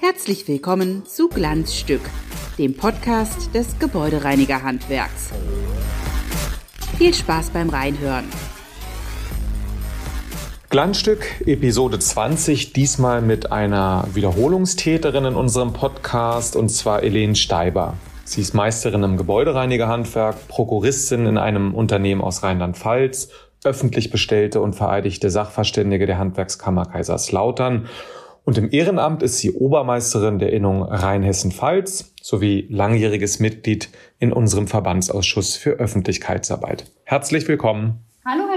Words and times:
Herzlich 0.00 0.46
willkommen 0.46 1.04
zu 1.06 1.28
Glanzstück, 1.28 2.02
dem 2.56 2.76
Podcast 2.76 3.52
des 3.52 3.80
Gebäudereinigerhandwerks. 3.80 5.30
Viel 6.98 7.12
Spaß 7.12 7.50
beim 7.50 7.68
Reinhören. 7.68 8.26
Glanzstück, 10.68 11.40
Episode 11.46 11.98
20, 11.98 12.74
diesmal 12.74 13.22
mit 13.22 13.50
einer 13.50 14.06
Wiederholungstäterin 14.14 15.24
in 15.24 15.34
unserem 15.34 15.72
Podcast, 15.72 16.54
und 16.54 16.68
zwar 16.68 17.00
Helene 17.00 17.34
Steiber. 17.34 17.94
Sie 18.26 18.40
ist 18.40 18.54
Meisterin 18.54 19.04
im 19.04 19.16
Gebäudereinigerhandwerk, 19.16 20.48
Prokuristin 20.48 21.26
in 21.26 21.38
einem 21.38 21.74
Unternehmen 21.74 22.20
aus 22.20 22.42
Rheinland-Pfalz, 22.42 23.30
öffentlich 23.62 24.10
bestellte 24.10 24.60
und 24.60 24.74
vereidigte 24.74 25.30
Sachverständige 25.30 26.06
der 26.06 26.18
Handwerkskammer 26.18 26.86
Kaiserslautern 26.86 27.86
und 28.46 28.58
im 28.58 28.70
Ehrenamt 28.72 29.22
ist 29.22 29.38
sie 29.38 29.52
Obermeisterin 29.52 30.38
der 30.38 30.52
Innung 30.52 30.82
Rheinhessen-Pfalz 30.84 32.14
sowie 32.22 32.66
langjähriges 32.70 33.40
Mitglied 33.40 33.90
in 34.18 34.32
unserem 34.32 34.68
Verbandsausschuss 34.68 35.56
für 35.56 35.70
Öffentlichkeitsarbeit. 35.70 36.90
Herzlich 37.04 37.46
willkommen. 37.48 38.04
Hallo, 38.24 38.44
Herr. 38.48 38.55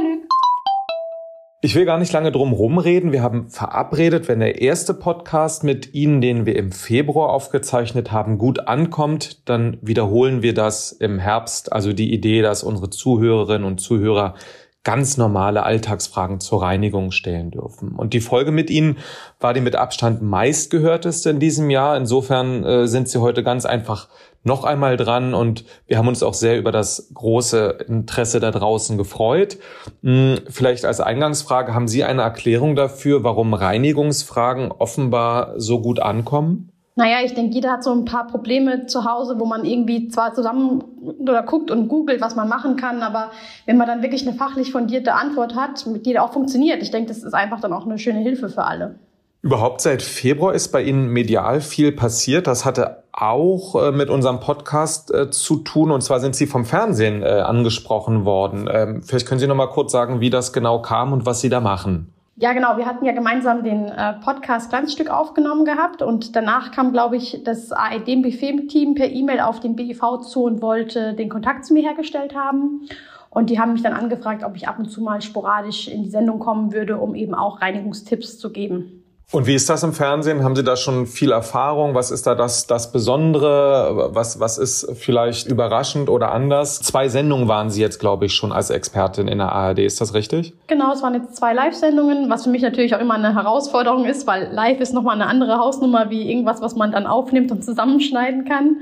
Ich 1.62 1.76
will 1.76 1.84
gar 1.84 1.98
nicht 1.98 2.14
lange 2.14 2.32
drum 2.32 2.54
rumreden. 2.54 3.12
Wir 3.12 3.22
haben 3.22 3.50
verabredet, 3.50 4.30
wenn 4.30 4.40
der 4.40 4.62
erste 4.62 4.94
Podcast 4.94 5.66
mit 5.66 5.94
Ihnen, 5.94 6.22
den 6.22 6.46
wir 6.46 6.56
im 6.56 6.72
Februar 6.72 7.32
aufgezeichnet 7.32 8.14
haben, 8.14 8.38
gut 8.38 8.70
ankommt, 8.70 9.50
dann 9.50 9.78
wiederholen 9.82 10.42
wir 10.42 10.54
das 10.54 10.94
im 10.94 11.20
Herbst. 11.20 11.74
Also 11.74 11.92
die 11.92 12.14
Idee, 12.14 12.42
dass 12.42 12.64
unsere 12.64 12.90
Zuhörerinnen 12.90 13.68
und 13.68 13.82
Zuhörer 13.82 14.36
ganz 14.84 15.18
normale 15.18 15.64
Alltagsfragen 15.64 16.40
zur 16.40 16.62
Reinigung 16.62 17.12
stellen 17.12 17.52
dürfen. 17.52 17.96
Und 17.96 18.14
die 18.14 18.22
Folge 18.22 18.52
mit 18.52 18.70
Ihnen 18.70 18.98
war 19.40 19.54
die 19.54 19.62
mit 19.62 19.76
Abstand 19.76 20.22
meistgehörteste 20.22 21.30
in 21.30 21.40
diesem 21.40 21.70
Jahr. 21.70 21.98
Insofern 21.98 22.64
äh, 22.64 22.88
sind 22.88 23.10
Sie 23.10 23.20
heute 23.20 23.44
ganz 23.44 23.66
einfach 23.66 24.08
noch 24.44 24.64
einmal 24.64 24.96
dran 24.96 25.34
und 25.34 25.66
wir 25.86 25.98
haben 25.98 26.08
uns 26.08 26.24
auch 26.24 26.34
sehr 26.34 26.58
über 26.58 26.72
das 26.72 27.12
große 27.14 27.86
Interesse 27.88 28.40
da 28.40 28.52
draußen 28.52 28.98
gefreut. 28.98 29.58
Hm, 30.02 30.40
vielleicht 30.48 30.86
als 30.86 31.02
Eingangsfrage, 31.02 31.74
haben 31.74 31.90
Sie 31.90 32.06
eine 32.06 32.22
Erklärung 32.22 32.78
dafür, 32.78 33.24
warum 33.24 33.54
Reinigungsfragen 33.54 34.72
offenbar 34.72 35.60
so 35.60 35.82
gut 35.82 36.00
ankommen? 36.00 36.72
Naja, 36.96 37.18
ich 37.24 37.34
denke, 37.34 37.54
jeder 37.54 37.72
hat 37.72 37.84
so 37.84 37.94
ein 37.94 38.04
paar 38.04 38.28
Probleme 38.28 38.86
zu 38.88 39.06
Hause, 39.06 39.40
wo 39.40 39.46
man 39.46 39.64
irgendwie 39.64 40.10
zwar 40.10 40.34
zusammen 40.34 40.84
oder 41.20 41.44
guckt 41.44 41.72
und 41.72 41.88
googelt, 41.88 42.20
was 42.20 42.36
man 42.36 42.50
machen 42.50 42.76
kann, 42.76 43.02
aber 43.02 43.32
wenn 43.66 43.78
man 43.78 43.88
dann 43.88 44.02
wirklich 44.02 44.28
eine 44.28 44.36
fachlich 44.36 44.74
fundierte 44.74 45.14
Antwort 45.14 45.56
hat, 45.56 45.86
mit 45.88 46.06
die 46.06 46.20
auch 46.20 46.34
funktioniert, 46.34 46.82
ich 46.82 46.92
denke, 46.92 47.08
das 47.08 47.24
ist 47.24 47.34
einfach 47.34 47.62
dann 47.62 47.72
auch 47.72 47.86
eine 47.86 47.98
schöne 48.00 48.20
Hilfe 48.20 48.50
für 48.50 48.66
alle. 48.66 48.96
Überhaupt 49.42 49.80
seit 49.80 50.02
Februar 50.02 50.54
ist 50.54 50.68
bei 50.70 50.82
Ihnen 50.82 51.08
medial 51.08 51.62
viel 51.62 51.94
passiert. 51.94 52.46
Das 52.46 52.66
hatte 52.66 53.04
auch 53.14 53.82
äh, 53.82 53.92
mit 53.94 54.10
unserem 54.10 54.42
Podcast 54.42 55.14
äh, 55.14 55.30
zu 55.30 55.58
tun. 55.58 55.92
Und 55.92 56.02
zwar 56.02 56.20
sind 56.20 56.36
Sie 56.36 56.46
vom 56.46 56.66
Fernsehen 56.66 57.24
äh, 57.24 57.28
angesprochen 57.28 58.26
worden. 58.26 58.70
Ähm, 58.70 59.02
vielleicht 59.02 59.28
können 59.28 59.40
Sie 59.40 59.48
noch 59.48 59.56
mal 59.56 59.68
kurz 59.68 59.94
sagen, 59.94 60.20
wie 60.20 60.30
das 60.30 60.52
genau 60.52 60.82
kam 60.82 61.14
und 61.14 61.26
was 61.26 61.40
Sie 61.40 61.48
da 61.48 61.62
machen. 61.62 62.14
Ja, 62.42 62.54
genau. 62.54 62.78
Wir 62.78 62.86
hatten 62.86 63.04
ja 63.04 63.12
gemeinsam 63.12 63.66
den 63.66 63.90
äh, 63.90 64.14
Podcast 64.14 64.70
Glanzstück 64.70 65.10
aufgenommen 65.10 65.66
gehabt 65.66 66.02
und 66.02 66.38
danach 66.38 66.72
kam, 66.72 66.94
glaube 66.94 67.18
ich, 67.18 67.44
das 67.44 67.74
AED-Buffet-Team 67.74 68.96
per 68.96 69.10
E-Mail 69.12 69.42
auf 69.42 69.60
den 69.60 69.76
BIV 69.76 70.22
zu 70.22 70.46
und 70.46 70.62
wollte 70.62 71.16
den 71.16 71.28
Kontakt 71.28 71.66
zu 71.66 71.74
mir 71.74 71.84
hergestellt 71.84 72.34
haben. 72.34 72.88
Und 73.30 73.50
die 73.50 73.60
haben 73.60 73.74
mich 73.74 73.84
dann 73.84 73.92
angefragt, 73.92 74.46
ob 74.46 74.56
ich 74.56 74.70
ab 74.70 74.80
und 74.80 74.90
zu 74.90 75.02
mal 75.02 75.22
sporadisch 75.22 75.90
in 75.90 76.04
die 76.04 76.10
Sendung 76.10 76.40
kommen 76.40 76.72
würde, 76.72 76.98
um 76.98 77.14
eben 77.14 77.36
auch 77.36 77.62
Reinigungstipps 77.62 78.40
zu 78.40 78.54
geben. 78.54 78.99
Und 79.32 79.46
wie 79.46 79.54
ist 79.54 79.70
das 79.70 79.84
im 79.84 79.94
Fernsehen? 79.94 80.44
Haben 80.44 80.56
Sie 80.56 80.64
da 80.64 80.76
schon 80.76 81.06
viel 81.06 81.32
Erfahrung? 81.32 81.94
Was 81.94 82.10
ist 82.10 82.26
da 82.26 82.34
das, 82.34 82.66
das 82.66 82.92
Besondere? 82.92 84.10
Was, 84.12 84.40
was 84.40 84.58
ist 84.58 84.92
vielleicht 84.96 85.46
überraschend 85.46 86.10
oder 86.10 86.32
anders? 86.32 86.80
Zwei 86.80 87.10
Sendungen 87.10 87.48
waren 87.48 87.70
Sie 87.70 87.80
jetzt, 87.80 88.00
glaube 88.00 88.26
ich, 88.26 88.34
schon 88.34 88.52
als 88.52 88.72
Expertin 88.72 89.28
in 89.28 89.38
der 89.38 89.52
ARD. 89.52 89.80
Ist 89.80 90.02
das 90.02 90.16
richtig? 90.16 90.54
Genau, 90.66 90.92
es 90.92 91.04
waren 91.04 91.14
jetzt 91.14 91.36
zwei 91.36 91.54
Live-Sendungen, 91.54 92.28
was 92.32 92.46
für 92.46 92.50
mich 92.50 92.64
natürlich 92.64 92.96
auch 92.96 93.00
immer 93.00 93.14
eine 93.14 93.36
Herausforderung 93.36 94.06
ist, 94.06 94.26
weil 94.26 94.50
live 94.52 94.80
ist 94.80 94.96
nochmal 94.96 95.14
eine 95.14 95.28
andere 95.28 95.60
Hausnummer 95.60 96.10
wie 96.10 96.28
irgendwas, 96.28 96.60
was 96.62 96.76
man 96.76 96.92
dann 96.92 97.06
aufnimmt 97.06 97.52
und 97.52 97.64
zusammenschneiden 97.64 98.46
kann. 98.46 98.78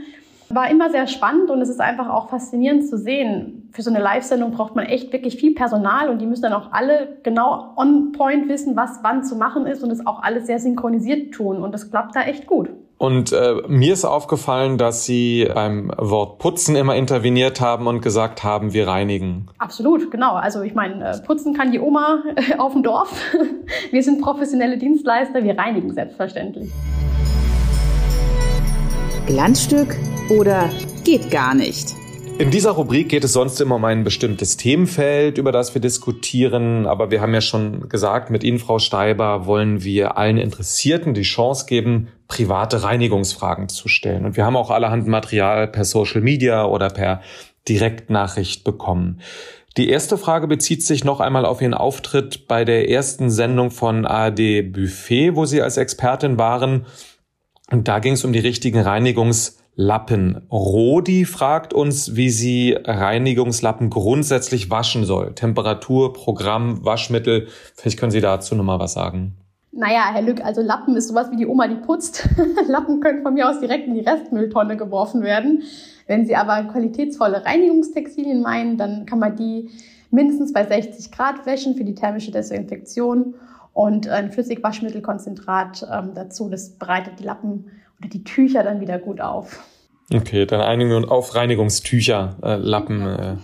War 0.50 0.70
immer 0.70 0.90
sehr 0.90 1.08
spannend 1.08 1.50
und 1.50 1.62
es 1.62 1.68
ist 1.68 1.82
einfach 1.82 2.10
auch 2.10 2.30
faszinierend 2.30 2.88
zu 2.88 2.98
sehen. 2.98 3.70
Für 3.74 3.82
so 3.82 3.90
eine 3.90 4.00
Live-Sendung 4.00 4.52
braucht 4.52 4.76
man 4.76 4.86
echt 4.86 5.12
wirklich 5.12 5.36
viel 5.36 5.54
Personal 5.54 6.10
und 6.10 6.20
die 6.20 6.26
müssen 6.26 6.44
dann 6.44 6.54
auch 6.54 6.72
alle 6.72 7.18
genau 7.24 7.74
on 7.76 8.14
point 8.14 8.48
wissen, 8.48 8.78
was 8.78 9.00
wann 9.04 9.26
zu 9.26 9.36
machen 9.36 9.68
ist 9.68 9.84
und 9.84 9.92
es 9.92 10.08
auch 10.08 10.24
alles 10.24 10.48
sehr 10.48 10.60
synchronisiert 10.60 11.34
tun 11.34 11.62
und 11.62 11.74
das 11.74 11.92
klappt 11.92 12.16
da 12.16 12.22
echt 12.22 12.48
gut. 12.48 12.70
Und 12.98 13.32
äh, 13.32 13.56
mir 13.68 13.94
ist 13.94 14.06
aufgefallen, 14.06 14.78
dass 14.78 15.06
Sie 15.06 15.48
beim 15.54 15.92
Wort 15.98 16.40
putzen 16.40 16.76
immer 16.76 16.96
interveniert 16.96 17.62
haben 17.62 17.86
und 17.86 18.02
gesagt 18.02 18.44
haben, 18.44 18.74
wir 18.74 18.88
reinigen. 18.88 19.50
Absolut, 19.60 20.10
genau. 20.10 20.34
Also 20.34 20.62
ich 20.62 20.74
meine, 20.74 21.12
äh, 21.12 21.20
putzen 21.20 21.54
kann 21.54 21.72
die 21.72 21.80
Oma 21.80 22.24
auf 22.58 22.74
dem 22.74 22.84
Dorf. 22.84 23.22
Wir 23.92 24.02
sind 24.02 24.22
professionelle 24.22 24.78
Dienstleister, 24.78 25.44
wir 25.44 25.58
reinigen 25.58 25.94
selbstverständlich. 25.94 26.72
Glanzstück 29.28 29.98
oder 30.30 30.70
geht 31.04 31.32
gar 31.32 31.54
nicht? 31.54 31.96
In 32.40 32.52
dieser 32.52 32.72
Rubrik 32.72 33.10
geht 33.10 33.24
es 33.24 33.34
sonst 33.34 33.60
immer 33.62 33.76
um 33.76 33.86
ein 33.86 34.04
bestimmtes 34.04 34.58
Themenfeld, 34.58 35.40
über 35.40 35.52
das 35.52 35.74
wir 35.74 35.82
diskutieren. 35.82 36.86
Aber 36.86 37.10
wir 37.10 37.20
haben 37.20 37.34
ja 37.34 37.42
schon 37.42 37.90
gesagt, 37.90 38.30
mit 38.30 38.44
Ihnen, 38.44 38.60
Frau 38.60 38.78
Steiber, 38.78 39.48
wollen 39.48 39.84
wir 39.84 40.18
allen 40.18 40.38
Interessierten 40.38 41.16
die 41.16 41.24
Chance 41.24 41.66
geben, 41.66 42.10
private 42.28 42.84
Reinigungsfragen 42.84 43.70
zu 43.70 43.88
stellen. 43.88 44.26
Und 44.26 44.38
wir 44.38 44.46
haben 44.46 44.56
auch 44.56 44.70
allerhand 44.70 45.08
Material 45.08 45.68
per 45.68 45.84
Social 45.84 46.22
Media 46.22 46.66
oder 46.66 46.90
per 46.90 47.22
Direktnachricht 47.68 48.64
bekommen. 48.64 49.22
Die 49.78 49.90
erste 49.90 50.18
Frage 50.18 50.48
bezieht 50.48 50.84
sich 50.84 51.04
noch 51.04 51.20
einmal 51.20 51.46
auf 51.46 51.62
Ihren 51.62 51.74
Auftritt 51.74 52.48
bei 52.48 52.66
der 52.66 52.90
ersten 52.90 53.32
Sendung 53.32 53.72
von 53.72 54.06
ARD 54.06 54.72
Buffet, 54.72 55.36
wo 55.36 55.46
Sie 55.46 55.62
als 55.62 55.78
Expertin 55.78 56.38
waren. 56.38 56.86
Und 57.72 57.88
da 57.88 57.98
ging 57.98 58.14
es 58.14 58.24
um 58.24 58.32
die 58.32 58.40
richtigen 58.40 58.80
Reinigungs 58.80 59.58
Lappen. 59.80 60.42
Rodi 60.52 61.24
fragt 61.26 61.72
uns, 61.72 62.16
wie 62.16 62.32
sie 62.32 62.76
Reinigungslappen 62.84 63.92
grundsätzlich 63.92 64.72
waschen 64.72 65.06
soll. 65.06 65.36
Temperatur, 65.36 66.14
Programm, 66.14 66.84
Waschmittel. 66.84 67.48
Vielleicht 67.76 68.00
können 68.00 68.12
Sie 68.12 68.20
dazu 68.20 68.56
nochmal 68.56 68.80
was 68.80 68.94
sagen. 68.94 69.38
Naja, 69.72 70.10
Herr 70.12 70.24
Lück, 70.24 70.44
also 70.44 70.64
Lappen 70.64 70.96
ist 70.96 71.10
sowas 71.10 71.30
wie 71.30 71.36
die 71.36 71.46
Oma, 71.46 71.68
die 71.68 71.76
putzt. 71.76 72.28
Lappen 72.68 73.02
können 73.02 73.22
von 73.22 73.36
mir 73.36 73.48
aus 73.48 73.60
direkt 73.60 73.86
in 73.88 73.94
die 73.94 74.00
Restmülltonne 74.00 74.78
geworfen 74.78 75.22
werden. 75.22 75.62
Wenn 76.08 76.26
Sie 76.26 76.36
aber 76.36 76.64
qualitätsvolle 76.64 77.46
Reinigungstextilien 77.46 78.42
meinen, 78.42 78.78
dann 78.78 79.06
kann 79.06 79.20
man 79.20 79.36
die 79.36 79.70
mindestens 80.10 80.54
bei 80.54 80.66
60 80.66 81.12
Grad 81.12 81.46
wäschen 81.46 81.76
für 81.76 81.84
die 81.84 81.94
thermische 81.94 82.32
Desinfektion 82.32 83.36
und 83.74 84.08
ein 84.10 84.32
Flüssigwaschmittelkonzentrat 84.32 85.88
ähm, 85.94 86.16
dazu. 86.16 86.50
Das 86.50 86.72
bereitet 86.72 87.20
die 87.20 87.24
Lappen 87.26 87.66
oder 88.00 88.10
die 88.10 88.24
Tücher 88.24 88.64
dann 88.64 88.80
wieder 88.80 89.00
gut 89.00 89.22
auf. 89.22 89.64
Okay, 90.14 90.46
dann 90.46 90.62
einigen 90.62 90.90
wir 90.90 90.98
uns 90.98 91.10
auf 91.10 91.36
Reinigungstücher, 91.36 92.38
äh, 92.42 92.56
Lappen. 92.56 93.02
Äh, 93.02 93.36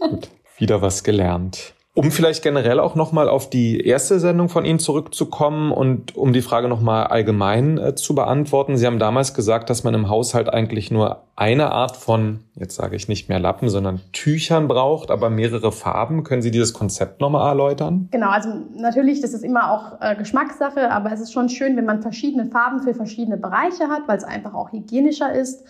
gut, 0.08 0.30
wieder 0.58 0.82
was 0.82 1.04
gelernt. 1.04 1.75
Um 1.96 2.10
vielleicht 2.10 2.42
generell 2.42 2.78
auch 2.78 2.94
nochmal 2.94 3.26
auf 3.26 3.48
die 3.48 3.80
erste 3.80 4.20
Sendung 4.20 4.50
von 4.50 4.66
Ihnen 4.66 4.78
zurückzukommen 4.78 5.72
und 5.72 6.14
um 6.14 6.34
die 6.34 6.42
Frage 6.42 6.68
nochmal 6.68 7.06
allgemein 7.06 7.78
äh, 7.78 7.94
zu 7.94 8.14
beantworten. 8.14 8.76
Sie 8.76 8.84
haben 8.84 8.98
damals 8.98 9.32
gesagt, 9.32 9.70
dass 9.70 9.82
man 9.82 9.94
im 9.94 10.10
Haushalt 10.10 10.52
eigentlich 10.52 10.90
nur 10.90 11.22
eine 11.36 11.72
Art 11.72 11.96
von, 11.96 12.40
jetzt 12.54 12.74
sage 12.74 12.96
ich 12.96 13.08
nicht 13.08 13.30
mehr 13.30 13.40
Lappen, 13.40 13.70
sondern 13.70 14.02
Tüchern 14.12 14.68
braucht, 14.68 15.10
aber 15.10 15.30
mehrere 15.30 15.72
Farben. 15.72 16.22
Können 16.22 16.42
Sie 16.42 16.50
dieses 16.50 16.74
Konzept 16.74 17.22
nochmal 17.22 17.48
erläutern? 17.48 18.08
Genau, 18.10 18.28
also 18.28 18.50
natürlich, 18.74 19.22
das 19.22 19.32
ist 19.32 19.42
immer 19.42 19.72
auch 19.72 19.98
äh, 20.02 20.16
Geschmackssache, 20.16 20.90
aber 20.90 21.12
es 21.12 21.20
ist 21.20 21.32
schon 21.32 21.48
schön, 21.48 21.78
wenn 21.78 21.86
man 21.86 22.02
verschiedene 22.02 22.44
Farben 22.44 22.82
für 22.82 22.92
verschiedene 22.92 23.38
Bereiche 23.38 23.88
hat, 23.88 24.02
weil 24.06 24.18
es 24.18 24.24
einfach 24.24 24.52
auch 24.52 24.70
hygienischer 24.70 25.32
ist. 25.32 25.64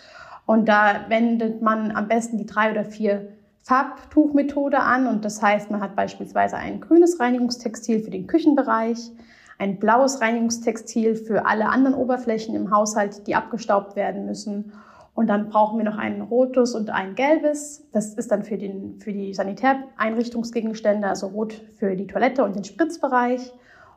Und 0.44 0.68
da 0.68 1.04
wendet 1.08 1.62
man 1.62 1.92
am 1.92 2.08
besten 2.08 2.36
die 2.36 2.46
drei 2.46 2.72
oder 2.72 2.84
vier 2.84 3.35
Farbtuchmethode 3.66 4.78
an 4.78 5.08
und 5.08 5.24
das 5.24 5.42
heißt, 5.42 5.72
man 5.72 5.80
hat 5.80 5.96
beispielsweise 5.96 6.56
ein 6.56 6.80
grünes 6.80 7.18
Reinigungstextil 7.18 7.98
für 7.98 8.10
den 8.10 8.28
Küchenbereich, 8.28 9.10
ein 9.58 9.80
blaues 9.80 10.20
Reinigungstextil 10.20 11.16
für 11.16 11.46
alle 11.46 11.68
anderen 11.68 11.96
Oberflächen 11.96 12.54
im 12.54 12.70
Haushalt, 12.70 13.26
die 13.26 13.34
abgestaubt 13.34 13.96
werden 13.96 14.24
müssen. 14.24 14.72
Und 15.14 15.26
dann 15.26 15.48
brauchen 15.48 15.78
wir 15.78 15.84
noch 15.84 15.98
ein 15.98 16.20
rotes 16.20 16.76
und 16.76 16.90
ein 16.90 17.16
gelbes. 17.16 17.88
Das 17.90 18.14
ist 18.14 18.30
dann 18.30 18.44
für, 18.44 18.56
den, 18.56 19.00
für 19.00 19.12
die 19.12 19.34
Sanitäreinrichtungsgegenstände, 19.34 21.08
also 21.08 21.26
rot 21.26 21.60
für 21.74 21.96
die 21.96 22.06
Toilette 22.06 22.44
und 22.44 22.54
den 22.54 22.62
Spritzbereich 22.62 23.52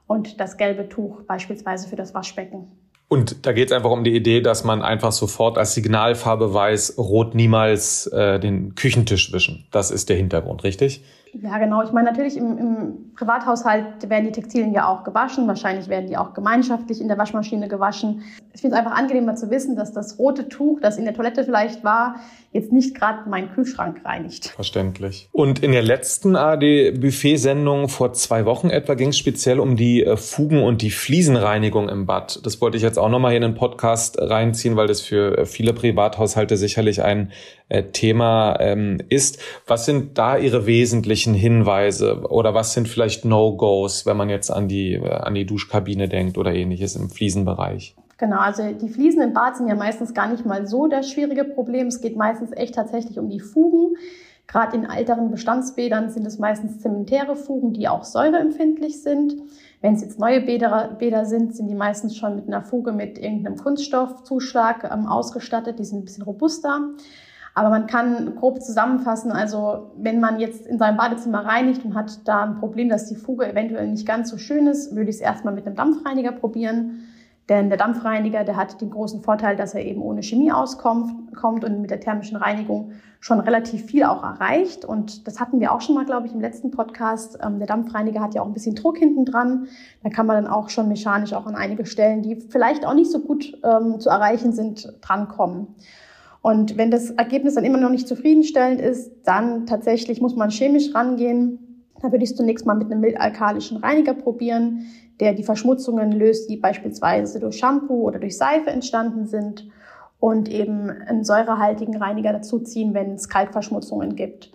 und 0.08 0.40
das 0.40 0.58
gelbe 0.58 0.90
Tuch 0.90 1.22
beispielsweise 1.24 1.88
für 1.88 1.96
das 1.96 2.16
Waschbecken. 2.16 2.72
Und 3.10 3.48
da 3.48 3.54
geht 3.54 3.70
es 3.70 3.76
einfach 3.76 3.90
um 3.90 4.04
die 4.04 4.16
Idee, 4.16 4.40
dass 4.40 4.64
man 4.64 4.84
einfach 4.84 5.12
sofort 5.12 5.58
als 5.58 5.74
Signalfarbe 5.74 6.54
weiß, 6.54 7.00
rot 7.00 7.34
niemals 7.34 8.06
äh, 8.08 8.40
den 8.40 8.76
Küchentisch 8.76 9.34
wischen. 9.34 9.66
Das 9.72 9.90
ist 9.90 10.10
der 10.10 10.16
Hintergrund, 10.16 10.64
richtig? 10.64 11.02
Ja, 11.34 11.58
genau. 11.58 11.84
Ich 11.84 11.92
meine, 11.92 12.10
natürlich 12.10 12.38
im, 12.38 12.58
im 12.58 13.14
Privathaushalt 13.16 14.10
werden 14.10 14.26
die 14.26 14.32
Textilien 14.32 14.74
ja 14.74 14.88
auch 14.88 15.04
gewaschen. 15.04 15.48
Wahrscheinlich 15.48 15.88
werden 15.88 16.08
die 16.08 16.18
auch 16.18 16.34
gemeinschaftlich 16.34 17.00
in 17.02 17.08
der 17.08 17.18
Waschmaschine 17.18 17.68
gewaschen. 17.68 18.24
Ich 18.54 18.62
finde 18.62 18.76
es 18.76 18.80
einfach 18.80 18.98
angenehmer 18.98 19.36
zu 19.36 19.50
wissen, 19.52 19.76
dass 19.76 19.94
das 19.94 20.18
rote 20.18 20.50
Tuch, 20.50 20.80
das 20.82 20.98
in 20.98 21.06
der 21.06 21.14
Toilette 21.14 21.44
vielleicht 21.44 21.84
war, 21.84 22.16
jetzt 22.52 22.72
nicht 22.72 22.96
gerade 22.96 23.30
meinen 23.30 23.52
Kühlschrank 23.52 24.04
reinigt. 24.04 24.48
Verständlich. 24.48 25.30
Und 25.32 25.62
in 25.62 25.72
der 25.72 25.84
letzten 25.84 26.36
AD-Buffet-Sendung 26.36 27.90
vor 27.90 28.14
zwei 28.14 28.46
Wochen 28.46 28.70
etwa 28.70 28.96
ging 28.96 29.10
es 29.10 29.18
speziell 29.18 29.60
um 29.60 29.76
die 29.76 30.04
äh, 30.04 30.18
Fugen- 30.18 30.64
und 30.64 30.82
die 30.82 30.90
Fliesenreinigung 30.90 31.90
im 31.90 32.08
Bad. 32.08 32.44
Das 32.46 32.60
wollte 32.60 32.78
ich 32.78 32.84
jetzt 32.84 32.98
auch 32.98 33.10
nochmal 33.10 33.32
hier 33.32 33.38
in 33.38 33.52
den 33.52 33.56
Podcast 33.56 34.20
reinziehen, 34.20 34.76
weil 34.76 34.88
das 34.88 35.02
für 35.02 35.38
äh, 35.38 35.46
viele 35.46 35.74
Privathaushalte 35.74 36.58
sicherlich 36.58 37.04
ein 37.04 37.32
äh, 37.70 37.84
Thema 37.84 38.58
ähm, 38.60 38.98
ist. 39.10 39.40
Was 39.68 39.86
sind 39.86 40.18
da 40.18 40.38
Ihre 40.38 40.66
wesentlichen 40.66 41.19
Hinweise 41.28 42.22
oder 42.30 42.54
was 42.54 42.74
sind 42.74 42.88
vielleicht 42.88 43.26
No-Gos, 43.26 44.06
wenn 44.06 44.18
man 44.18 44.30
jetzt 44.30 44.50
an 44.50 44.68
die, 44.68 44.94
äh, 44.94 45.10
an 45.10 45.36
die 45.36 45.46
Duschkabine 45.46 46.08
denkt 46.08 46.38
oder 46.38 46.54
ähnliches 46.54 46.96
im 46.96 47.10
Fliesenbereich? 47.10 47.96
Genau, 48.18 48.40
also 48.40 48.64
die 48.74 48.90
Fliesen 48.90 49.22
im 49.22 49.34
Bad 49.34 49.56
sind 49.56 49.70
ja 49.70 49.76
meistens 49.76 50.14
gar 50.14 50.30
nicht 50.30 50.46
mal 50.46 50.68
so 50.68 50.88
das 50.88 51.10
schwierige 51.10 51.46
Problem. 51.46 51.88
Es 51.88 52.02
geht 52.02 52.18
meistens 52.18 52.52
echt 52.52 52.76
tatsächlich 52.76 53.18
um 53.18 53.30
die 53.30 53.40
Fugen. 53.40 53.96
Gerade 54.46 54.76
in 54.76 54.90
älteren 54.90 55.30
Bestandsbädern 55.30 56.10
sind 56.10 56.26
es 56.26 56.40
meistens 56.40 56.80
zementäre 56.80 57.36
Fugen, 57.36 57.72
die 57.72 57.88
auch 57.88 58.04
säureempfindlich 58.04 59.04
sind. 59.04 59.36
Wenn 59.82 59.94
es 59.94 60.02
jetzt 60.02 60.20
neue 60.20 60.42
Bäder, 60.42 60.96
Bäder 61.00 61.26
sind, 61.26 61.56
sind 61.56 61.68
die 61.68 61.76
meistens 61.76 62.18
schon 62.18 62.36
mit 62.36 62.48
einer 62.48 62.64
Fuge 62.64 62.92
mit 62.92 63.18
irgendeinem 63.18 63.58
Kunststoffzuschlag 63.58 64.90
ähm, 64.92 65.06
ausgestattet. 65.06 65.80
Die 65.80 65.86
sind 65.86 66.00
ein 66.00 66.06
bisschen 66.06 66.24
robuster. 66.24 66.90
Aber 67.60 67.72
man 67.72 67.88
kann 67.88 68.38
grob 68.38 68.62
zusammenfassen, 68.62 69.34
also 69.34 69.92
wenn 69.98 70.22
man 70.22 70.40
jetzt 70.40 70.66
in 70.66 70.78
seinem 70.78 70.96
Badezimmer 70.96 71.44
reinigt 71.46 71.84
und 71.84 71.94
hat 71.94 72.26
da 72.26 72.46
ein 72.46 72.56
Problem, 72.56 72.88
dass 72.88 73.10
die 73.10 73.18
Fuge 73.18 73.52
eventuell 73.52 73.86
nicht 73.90 74.08
ganz 74.08 74.30
so 74.30 74.38
schön 74.38 74.66
ist, 74.66 74.96
würde 74.96 75.10
ich 75.10 75.18
es 75.18 75.22
erstmal 75.22 75.54
mit 75.54 75.68
einem 75.68 75.76
Dampfreiniger 75.76 76.32
probieren. 76.32 77.02
Denn 77.50 77.68
der 77.68 77.78
Dampfreiniger, 77.78 78.46
der 78.46 78.56
hat 78.56 78.80
den 78.80 78.92
großen 78.92 79.24
Vorteil, 79.24 79.58
dass 79.58 79.74
er 79.74 79.84
eben 79.84 80.02
ohne 80.02 80.24
Chemie 80.24 80.54
auskommt 80.54 81.36
kommt 81.36 81.66
und 81.66 81.82
mit 81.82 81.92
der 81.92 82.00
thermischen 82.00 82.38
Reinigung 82.38 82.94
schon 83.20 83.42
relativ 83.42 83.88
viel 83.88 84.06
auch 84.06 84.24
erreicht. 84.24 84.86
Und 84.86 85.28
das 85.28 85.42
hatten 85.42 85.60
wir 85.60 85.74
auch 85.74 85.82
schon 85.82 85.96
mal, 85.96 86.06
glaube 86.06 86.28
ich, 86.28 86.34
im 86.34 86.40
letzten 86.40 86.72
Podcast. 86.72 87.40
Ähm, 87.44 87.60
der 87.60 87.68
Dampfreiniger 87.68 88.22
hat 88.22 88.36
ja 88.36 88.42
auch 88.42 88.48
ein 88.48 88.54
bisschen 88.54 88.76
Druck 88.76 89.00
hinten 89.00 89.26
dran. 89.26 89.68
Da 90.02 90.10
kann 90.10 90.28
man 90.28 90.42
dann 90.42 90.50
auch 90.50 90.70
schon 90.70 90.88
mechanisch 90.88 91.34
auch 91.34 91.46
an 91.46 91.56
einige 91.56 91.86
Stellen, 91.86 92.22
die 92.22 92.38
vielleicht 92.38 92.86
auch 92.86 92.94
nicht 92.94 93.12
so 93.12 93.20
gut 93.20 93.58
ähm, 93.66 94.00
zu 94.00 94.08
erreichen 94.08 94.54
sind, 94.54 94.94
drankommen. 95.02 95.76
Und 96.42 96.78
wenn 96.78 96.92
das 96.92 97.12
Ergebnis 97.12 97.56
dann 97.56 97.66
immer 97.66 97.80
noch 97.80 97.90
nicht 97.90 98.08
zufriedenstellend 98.08 98.80
ist, 98.80 99.12
dann 99.26 99.66
tatsächlich 99.66 100.22
muss 100.22 100.36
man 100.36 100.50
chemisch 100.50 100.94
rangehen. 100.96 101.86
Da 102.02 102.12
würde 102.12 102.24
ich 102.24 102.32
es 102.32 102.38
zunächst 102.38 102.66
mal 102.66 102.76
mit 102.76 102.90
einem 102.90 103.02
mildalkalischen 103.02 103.78
Reiniger 103.78 104.14
probieren 104.14 104.86
der 105.20 105.34
die 105.34 105.44
Verschmutzungen 105.44 106.12
löst, 106.12 106.50
die 106.50 106.58
beispielsweise 106.58 107.40
durch 107.40 107.58
Shampoo 107.58 108.08
oder 108.08 108.20
durch 108.20 108.38
Seife 108.38 108.70
entstanden 108.70 109.28
sind 109.28 109.68
und 110.20 110.50
eben 110.50 110.90
einen 110.90 111.24
säurehaltigen 111.24 111.98
Reiniger 111.98 112.34
dazuziehen, 112.34 112.94
wenn 112.94 113.14
es 113.14 113.30
Kalkverschmutzungen 113.30 114.16
gibt. 114.16 114.52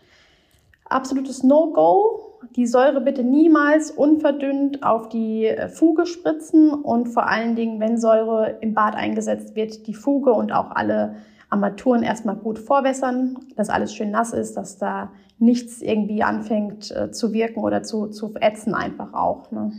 Absolutes 0.86 1.42
No-Go. 1.42 2.20
Die 2.56 2.66
Säure 2.66 3.00
bitte 3.00 3.24
niemals 3.24 3.90
unverdünnt 3.90 4.82
auf 4.82 5.08
die 5.08 5.50
Fuge 5.72 6.04
spritzen 6.04 6.70
und 6.70 7.08
vor 7.08 7.26
allen 7.26 7.56
Dingen, 7.56 7.80
wenn 7.80 7.98
Säure 7.98 8.58
im 8.60 8.74
Bad 8.74 8.94
eingesetzt 8.94 9.56
wird, 9.56 9.86
die 9.86 9.94
Fuge 9.94 10.32
und 10.32 10.52
auch 10.52 10.70
alle 10.70 11.16
Armaturen 11.54 12.02
erstmal 12.02 12.34
gut 12.34 12.58
vorwässern, 12.58 13.38
dass 13.54 13.70
alles 13.70 13.94
schön 13.94 14.10
nass 14.10 14.32
ist, 14.32 14.56
dass 14.56 14.76
da 14.76 15.12
nichts 15.38 15.82
irgendwie 15.82 16.24
anfängt 16.24 16.90
äh, 16.90 17.12
zu 17.12 17.32
wirken 17.32 17.60
oder 17.60 17.84
zu, 17.84 18.08
zu 18.08 18.34
ätzen 18.34 18.74
einfach 18.74 19.14
auch. 19.14 19.52
Ne? 19.52 19.72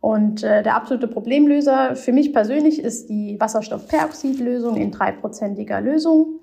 Und 0.00 0.42
äh, 0.42 0.62
der 0.62 0.74
absolute 0.74 1.06
Problemlöser 1.06 1.96
für 1.96 2.12
mich 2.12 2.32
persönlich 2.32 2.80
ist 2.80 3.10
die 3.10 3.38
Wasserstoffperoxidlösung 3.38 4.76
in 4.76 4.90
dreiprozentiger 4.90 5.82
Lösung. 5.82 6.40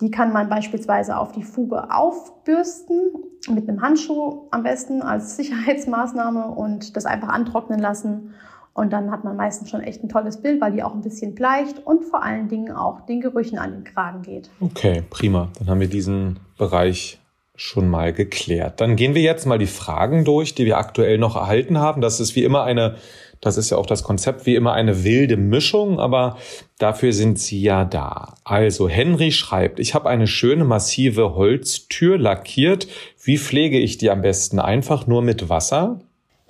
Die 0.00 0.10
kann 0.10 0.32
man 0.32 0.48
beispielsweise 0.48 1.18
auf 1.18 1.32
die 1.32 1.42
Fuge 1.42 1.90
aufbürsten, 1.90 3.12
mit 3.50 3.68
einem 3.68 3.82
Handschuh 3.82 4.48
am 4.50 4.62
besten 4.62 5.02
als 5.02 5.36
Sicherheitsmaßnahme 5.36 6.46
und 6.46 6.96
das 6.96 7.04
einfach 7.04 7.28
antrocknen 7.28 7.80
lassen. 7.80 8.32
Und 8.74 8.92
dann 8.92 9.12
hat 9.12 9.22
man 9.22 9.36
meistens 9.36 9.70
schon 9.70 9.80
echt 9.80 10.02
ein 10.02 10.08
tolles 10.08 10.42
Bild, 10.42 10.60
weil 10.60 10.72
die 10.72 10.82
auch 10.82 10.94
ein 10.94 11.00
bisschen 11.00 11.36
bleicht 11.36 11.86
und 11.86 12.04
vor 12.04 12.24
allen 12.24 12.48
Dingen 12.48 12.72
auch 12.72 13.06
den 13.06 13.20
Gerüchen 13.20 13.56
an 13.56 13.70
den 13.70 13.84
Kragen 13.84 14.22
geht. 14.22 14.50
Okay, 14.60 15.04
prima. 15.08 15.48
Dann 15.58 15.68
haben 15.70 15.80
wir 15.80 15.88
diesen 15.88 16.40
Bereich 16.58 17.20
schon 17.56 17.88
mal 17.88 18.12
geklärt. 18.12 18.80
Dann 18.80 18.96
gehen 18.96 19.14
wir 19.14 19.22
jetzt 19.22 19.46
mal 19.46 19.58
die 19.58 19.66
Fragen 19.66 20.24
durch, 20.24 20.56
die 20.56 20.64
wir 20.64 20.78
aktuell 20.78 21.18
noch 21.18 21.36
erhalten 21.36 21.78
haben. 21.78 22.00
Das 22.00 22.18
ist 22.18 22.34
wie 22.34 22.42
immer 22.42 22.64
eine, 22.64 22.96
das 23.40 23.56
ist 23.56 23.70
ja 23.70 23.76
auch 23.76 23.86
das 23.86 24.02
Konzept, 24.02 24.44
wie 24.44 24.56
immer 24.56 24.72
eine 24.72 25.04
wilde 25.04 25.36
Mischung, 25.36 26.00
aber 26.00 26.36
dafür 26.78 27.12
sind 27.12 27.38
Sie 27.38 27.62
ja 27.62 27.84
da. 27.84 28.34
Also 28.42 28.88
Henry 28.88 29.30
schreibt, 29.30 29.78
ich 29.78 29.94
habe 29.94 30.08
eine 30.08 30.26
schöne 30.26 30.64
massive 30.64 31.36
Holztür 31.36 32.18
lackiert. 32.18 32.88
Wie 33.22 33.38
pflege 33.38 33.78
ich 33.78 33.98
die 33.98 34.10
am 34.10 34.22
besten? 34.22 34.58
Einfach 34.58 35.06
nur 35.06 35.22
mit 35.22 35.48
Wasser? 35.48 36.00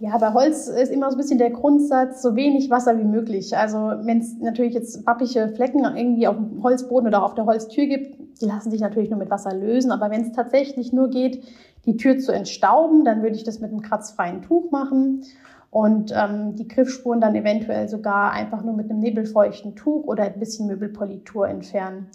Ja, 0.04 0.18
bei 0.18 0.34
Holz 0.34 0.68
ist 0.68 0.92
immer 0.92 1.10
so 1.10 1.16
ein 1.16 1.18
bisschen 1.18 1.38
der 1.38 1.48
Grundsatz, 1.48 2.20
so 2.20 2.36
wenig 2.36 2.68
Wasser 2.68 2.98
wie 2.98 3.04
möglich. 3.04 3.56
Also 3.56 3.78
wenn 4.02 4.18
es 4.18 4.38
natürlich 4.38 4.74
jetzt 4.74 5.02
pappige 5.06 5.48
Flecken 5.48 5.82
irgendwie 5.96 6.26
auf 6.26 6.36
dem 6.36 6.62
Holzboden 6.62 7.08
oder 7.08 7.24
auf 7.24 7.34
der 7.34 7.46
Holztür 7.46 7.86
gibt, 7.86 8.42
die 8.42 8.44
lassen 8.44 8.70
sich 8.70 8.82
natürlich 8.82 9.08
nur 9.08 9.18
mit 9.18 9.30
Wasser 9.30 9.54
lösen. 9.54 9.90
Aber 9.90 10.10
wenn 10.10 10.20
es 10.20 10.32
tatsächlich 10.32 10.92
nur 10.92 11.08
geht, 11.08 11.42
die 11.86 11.96
Tür 11.96 12.18
zu 12.18 12.32
entstauben, 12.32 13.06
dann 13.06 13.22
würde 13.22 13.36
ich 13.36 13.44
das 13.44 13.60
mit 13.60 13.70
einem 13.70 13.80
kratzfreien 13.80 14.42
Tuch 14.42 14.70
machen 14.70 15.22
und 15.70 16.12
ähm, 16.14 16.54
die 16.54 16.68
Griffspuren 16.68 17.22
dann 17.22 17.34
eventuell 17.34 17.88
sogar 17.88 18.32
einfach 18.32 18.62
nur 18.62 18.74
mit 18.74 18.90
einem 18.90 19.00
nebelfeuchten 19.00 19.74
Tuch 19.74 20.04
oder 20.04 20.24
ein 20.24 20.38
bisschen 20.38 20.66
Möbelpolitur 20.66 21.48
entfernen. 21.48 22.08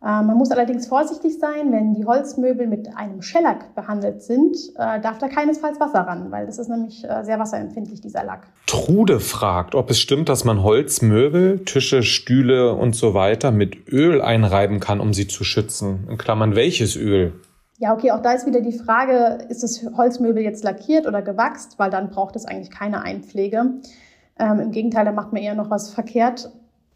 Äh, 0.00 0.22
man 0.22 0.36
muss 0.36 0.50
allerdings 0.50 0.86
vorsichtig 0.86 1.38
sein, 1.38 1.72
wenn 1.72 1.94
die 1.94 2.04
Holzmöbel 2.04 2.66
mit 2.66 2.96
einem 2.96 3.20
Shellack 3.20 3.74
behandelt 3.74 4.22
sind, 4.22 4.56
äh, 4.76 5.00
darf 5.00 5.18
da 5.18 5.28
keinesfalls 5.28 5.80
Wasser 5.80 6.00
ran, 6.00 6.30
weil 6.30 6.46
das 6.46 6.58
ist 6.58 6.68
nämlich 6.68 7.04
äh, 7.04 7.24
sehr 7.24 7.38
wasserempfindlich, 7.38 8.00
dieser 8.00 8.24
Lack. 8.24 8.46
Trude 8.66 9.18
fragt, 9.18 9.74
ob 9.74 9.90
es 9.90 9.98
stimmt, 9.98 10.28
dass 10.28 10.44
man 10.44 10.62
Holzmöbel, 10.62 11.64
Tische, 11.64 12.02
Stühle 12.02 12.74
und 12.74 12.94
so 12.94 13.14
weiter 13.14 13.50
mit 13.50 13.88
Öl 13.88 14.22
einreiben 14.22 14.78
kann, 14.78 15.00
um 15.00 15.12
sie 15.12 15.26
zu 15.26 15.42
schützen. 15.42 16.06
In 16.08 16.16
Klammern, 16.16 16.54
welches 16.54 16.94
Öl? 16.94 17.32
Ja, 17.78 17.92
okay, 17.92 18.12
auch 18.12 18.22
da 18.22 18.32
ist 18.32 18.46
wieder 18.46 18.60
die 18.60 18.72
Frage, 18.72 19.44
ist 19.48 19.62
das 19.62 19.84
Holzmöbel 19.96 20.42
jetzt 20.42 20.64
lackiert 20.64 21.06
oder 21.06 21.22
gewachst, 21.22 21.74
weil 21.78 21.90
dann 21.90 22.10
braucht 22.10 22.36
es 22.36 22.44
eigentlich 22.44 22.70
keine 22.70 23.02
Einpflege. 23.02 23.74
Ähm, 24.38 24.60
Im 24.60 24.70
Gegenteil, 24.70 25.04
da 25.04 25.12
macht 25.12 25.32
man 25.32 25.42
eher 25.42 25.54
noch 25.54 25.70
was 25.70 25.90
verkehrt 25.90 26.50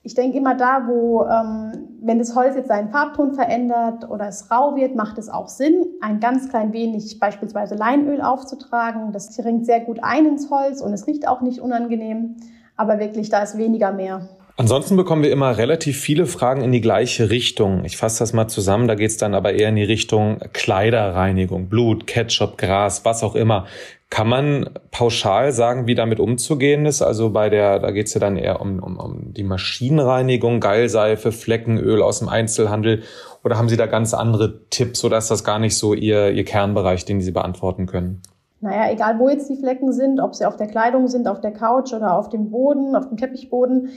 ich 0.05 0.15
denke 0.15 0.39
immer 0.39 0.57
da, 0.57 0.89
wo, 0.89 1.25
ähm, 1.25 1.99
wenn 2.01 2.19
das 2.19 2.35
Holz 2.35 2.57
jetzt 2.57 2.69
seinen 2.69 2.91
Farbton 2.91 3.35
verändert 3.35 4.09
oder 4.11 4.27
es 4.27 4.51
rau 4.51 4.75
wird, 4.75 4.97
macht 4.97 5.17
es 5.19 5.29
auch 5.29 5.49
Sinn, 5.49 5.87
ein 6.01 6.19
ganz 6.19 6.49
klein 6.49 6.73
wenig 6.73 7.21
beispielsweise 7.21 7.77
Leinöl 7.77 8.21
aufzutragen. 8.21 9.13
Das 9.13 9.31
dringt 9.37 9.65
sehr 9.65 9.81
gut 9.81 10.01
ein 10.03 10.27
ins 10.27 10.51
Holz 10.51 10.81
und 10.81 10.93
es 10.93 11.07
riecht 11.07 11.29
auch 11.29 11.41
nicht 11.41 11.61
unangenehm, 11.61 12.37
aber 12.77 12.99
wirklich, 12.99 13.29
da 13.29 13.43
ist 13.43 13.57
weniger 13.57 13.93
mehr. 13.93 14.29
Ansonsten 14.57 14.97
bekommen 14.97 15.23
wir 15.23 15.33
immer 15.33 15.57
relativ 15.57 15.99
viele 15.99 16.27
Fragen 16.27 16.61
in 16.61 16.73
die 16.73 16.83
gleiche 16.83 17.31
Richtung. 17.31 17.85
Ich 17.85 17.97
fasse 17.97 18.19
das 18.19 18.35
mal 18.35 18.49
zusammen, 18.49 18.87
da 18.87 18.95
geht 18.95 19.11
es 19.11 19.17
dann 19.17 19.35
aber 19.35 19.55
eher 19.55 19.71
in 19.71 19.77
die 19.77 19.83
Richtung 19.83 20.41
Kleiderreinigung, 20.53 21.69
Blut, 21.69 22.07
Ketchup, 22.07 22.59
Gras, 22.59 23.05
was 23.05 23.23
auch 23.23 23.35
immer. 23.35 23.67
Kann 24.11 24.29
man 24.29 24.69
pauschal 24.91 25.53
sagen, 25.53 25.87
wie 25.87 25.95
damit 25.95 26.21
umzugehen 26.21 26.85
ist? 26.85 27.01
Also 27.01 27.31
bei 27.31 27.49
der, 27.49 27.79
da 27.79 27.93
geht 27.93 28.09
es 28.09 28.15
ja 28.15 28.21
dann 28.21 28.37
eher 28.37 28.61
um, 28.61 28.79
um, 28.83 28.99
um 28.99 29.33
die 29.33 29.43
Maschinenreinigung, 29.43 30.61
Geilseife, 30.61 31.33
Fleckenöl 31.33 32.03
aus 32.03 32.19
dem 32.19 32.29
Einzelhandel. 32.29 33.05
Oder 33.43 33.57
haben 33.57 33.71
Sie 33.71 33.79
da 33.79 33.87
ganz 33.87 34.13
andere 34.13 34.69
Tipps 34.69 35.03
ist 35.03 35.31
das 35.31 35.45
gar 35.45 35.59
nicht 35.59 35.79
so 35.79 35.95
Ihr, 35.95 36.31
Ihr 36.31 36.45
Kernbereich, 36.45 37.07
den 37.07 37.23
Sie 37.23 37.31
beantworten 37.31 37.87
können? 37.87 38.21
Naja, 38.63 38.93
egal 38.93 39.19
wo 39.19 39.29
jetzt 39.29 39.51
die 39.51 39.57
Flecken 39.57 39.93
sind, 39.93 40.21
ob 40.21 40.37
sie 40.37 40.47
auf 40.47 40.57
der 40.57 40.69
Kleidung 40.69 41.09
sind, 41.09 41.27
auf 41.27 41.41
der 41.41 41.51
Couch 41.51 41.93
oder 41.93 42.17
auf 42.17 42.29
dem 42.29 42.51
Boden, 42.51 42.95
auf 42.95 43.09
dem 43.09 43.17
Teppichboden. 43.17 43.89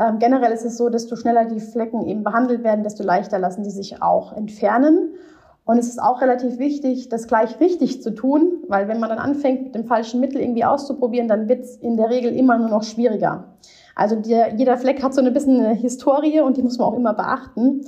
Ähm, 0.00 0.18
generell 0.18 0.52
ist 0.52 0.64
es 0.64 0.78
so, 0.78 0.88
desto 0.88 1.14
schneller 1.14 1.44
die 1.44 1.60
Flecken 1.60 2.06
eben 2.06 2.24
behandelt 2.24 2.64
werden, 2.64 2.82
desto 2.82 3.04
leichter 3.04 3.38
lassen 3.38 3.62
die 3.62 3.70
sich 3.70 4.02
auch 4.02 4.32
entfernen. 4.32 5.14
Und 5.64 5.78
es 5.78 5.88
ist 5.88 6.02
auch 6.02 6.22
relativ 6.22 6.58
wichtig, 6.58 7.10
das 7.10 7.28
gleich 7.28 7.60
richtig 7.60 8.02
zu 8.02 8.14
tun, 8.14 8.64
weil 8.66 8.88
wenn 8.88 8.98
man 8.98 9.10
dann 9.10 9.18
anfängt, 9.18 9.62
mit 9.64 9.74
dem 9.74 9.84
falschen 9.84 10.18
Mittel 10.18 10.40
irgendwie 10.40 10.64
auszuprobieren, 10.64 11.28
dann 11.28 11.48
wird 11.48 11.64
es 11.64 11.76
in 11.76 11.98
der 11.98 12.08
Regel 12.08 12.34
immer 12.34 12.56
nur 12.56 12.68
noch 12.68 12.82
schwieriger. 12.82 13.44
Also 13.94 14.16
der, 14.16 14.54
jeder 14.54 14.78
Fleck 14.78 15.02
hat 15.02 15.12
so 15.12 15.20
ein 15.20 15.32
bisschen 15.32 15.60
eine 15.60 15.74
Historie 15.74 16.40
und 16.40 16.56
die 16.56 16.62
muss 16.62 16.78
man 16.78 16.88
auch 16.88 16.96
immer 16.96 17.12
beachten. 17.12 17.82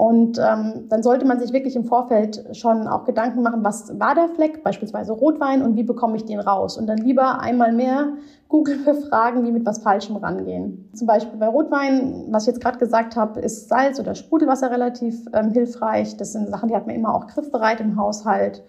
Und 0.00 0.38
ähm, 0.38 0.86
dann 0.88 1.02
sollte 1.02 1.26
man 1.26 1.38
sich 1.40 1.52
wirklich 1.52 1.76
im 1.76 1.84
Vorfeld 1.84 2.56
schon 2.56 2.88
auch 2.88 3.04
Gedanken 3.04 3.42
machen, 3.42 3.62
was 3.62 4.00
war 4.00 4.14
der 4.14 4.28
Fleck, 4.28 4.64
beispielsweise 4.64 5.12
Rotwein, 5.12 5.60
und 5.60 5.76
wie 5.76 5.82
bekomme 5.82 6.16
ich 6.16 6.24
den 6.24 6.40
raus? 6.40 6.78
Und 6.78 6.86
dann 6.86 6.96
lieber 6.96 7.40
einmal 7.40 7.70
mehr 7.70 8.14
Google 8.48 8.78
befragen, 8.86 9.44
wie 9.44 9.52
mit 9.52 9.66
was 9.66 9.82
Falschem 9.82 10.16
rangehen. 10.16 10.88
Zum 10.94 11.06
Beispiel 11.06 11.38
bei 11.38 11.48
Rotwein, 11.48 12.28
was 12.30 12.44
ich 12.44 12.54
jetzt 12.54 12.62
gerade 12.62 12.78
gesagt 12.78 13.14
habe, 13.14 13.40
ist 13.40 13.68
Salz 13.68 14.00
oder 14.00 14.14
Sprudelwasser 14.14 14.70
relativ 14.70 15.26
ähm, 15.34 15.50
hilfreich. 15.50 16.16
Das 16.16 16.32
sind 16.32 16.48
Sachen, 16.48 16.70
die 16.70 16.74
hat 16.74 16.86
man 16.86 16.96
immer 16.96 17.14
auch 17.14 17.26
griffbereit 17.26 17.82
im 17.82 17.98
Haushalt. 17.98 18.62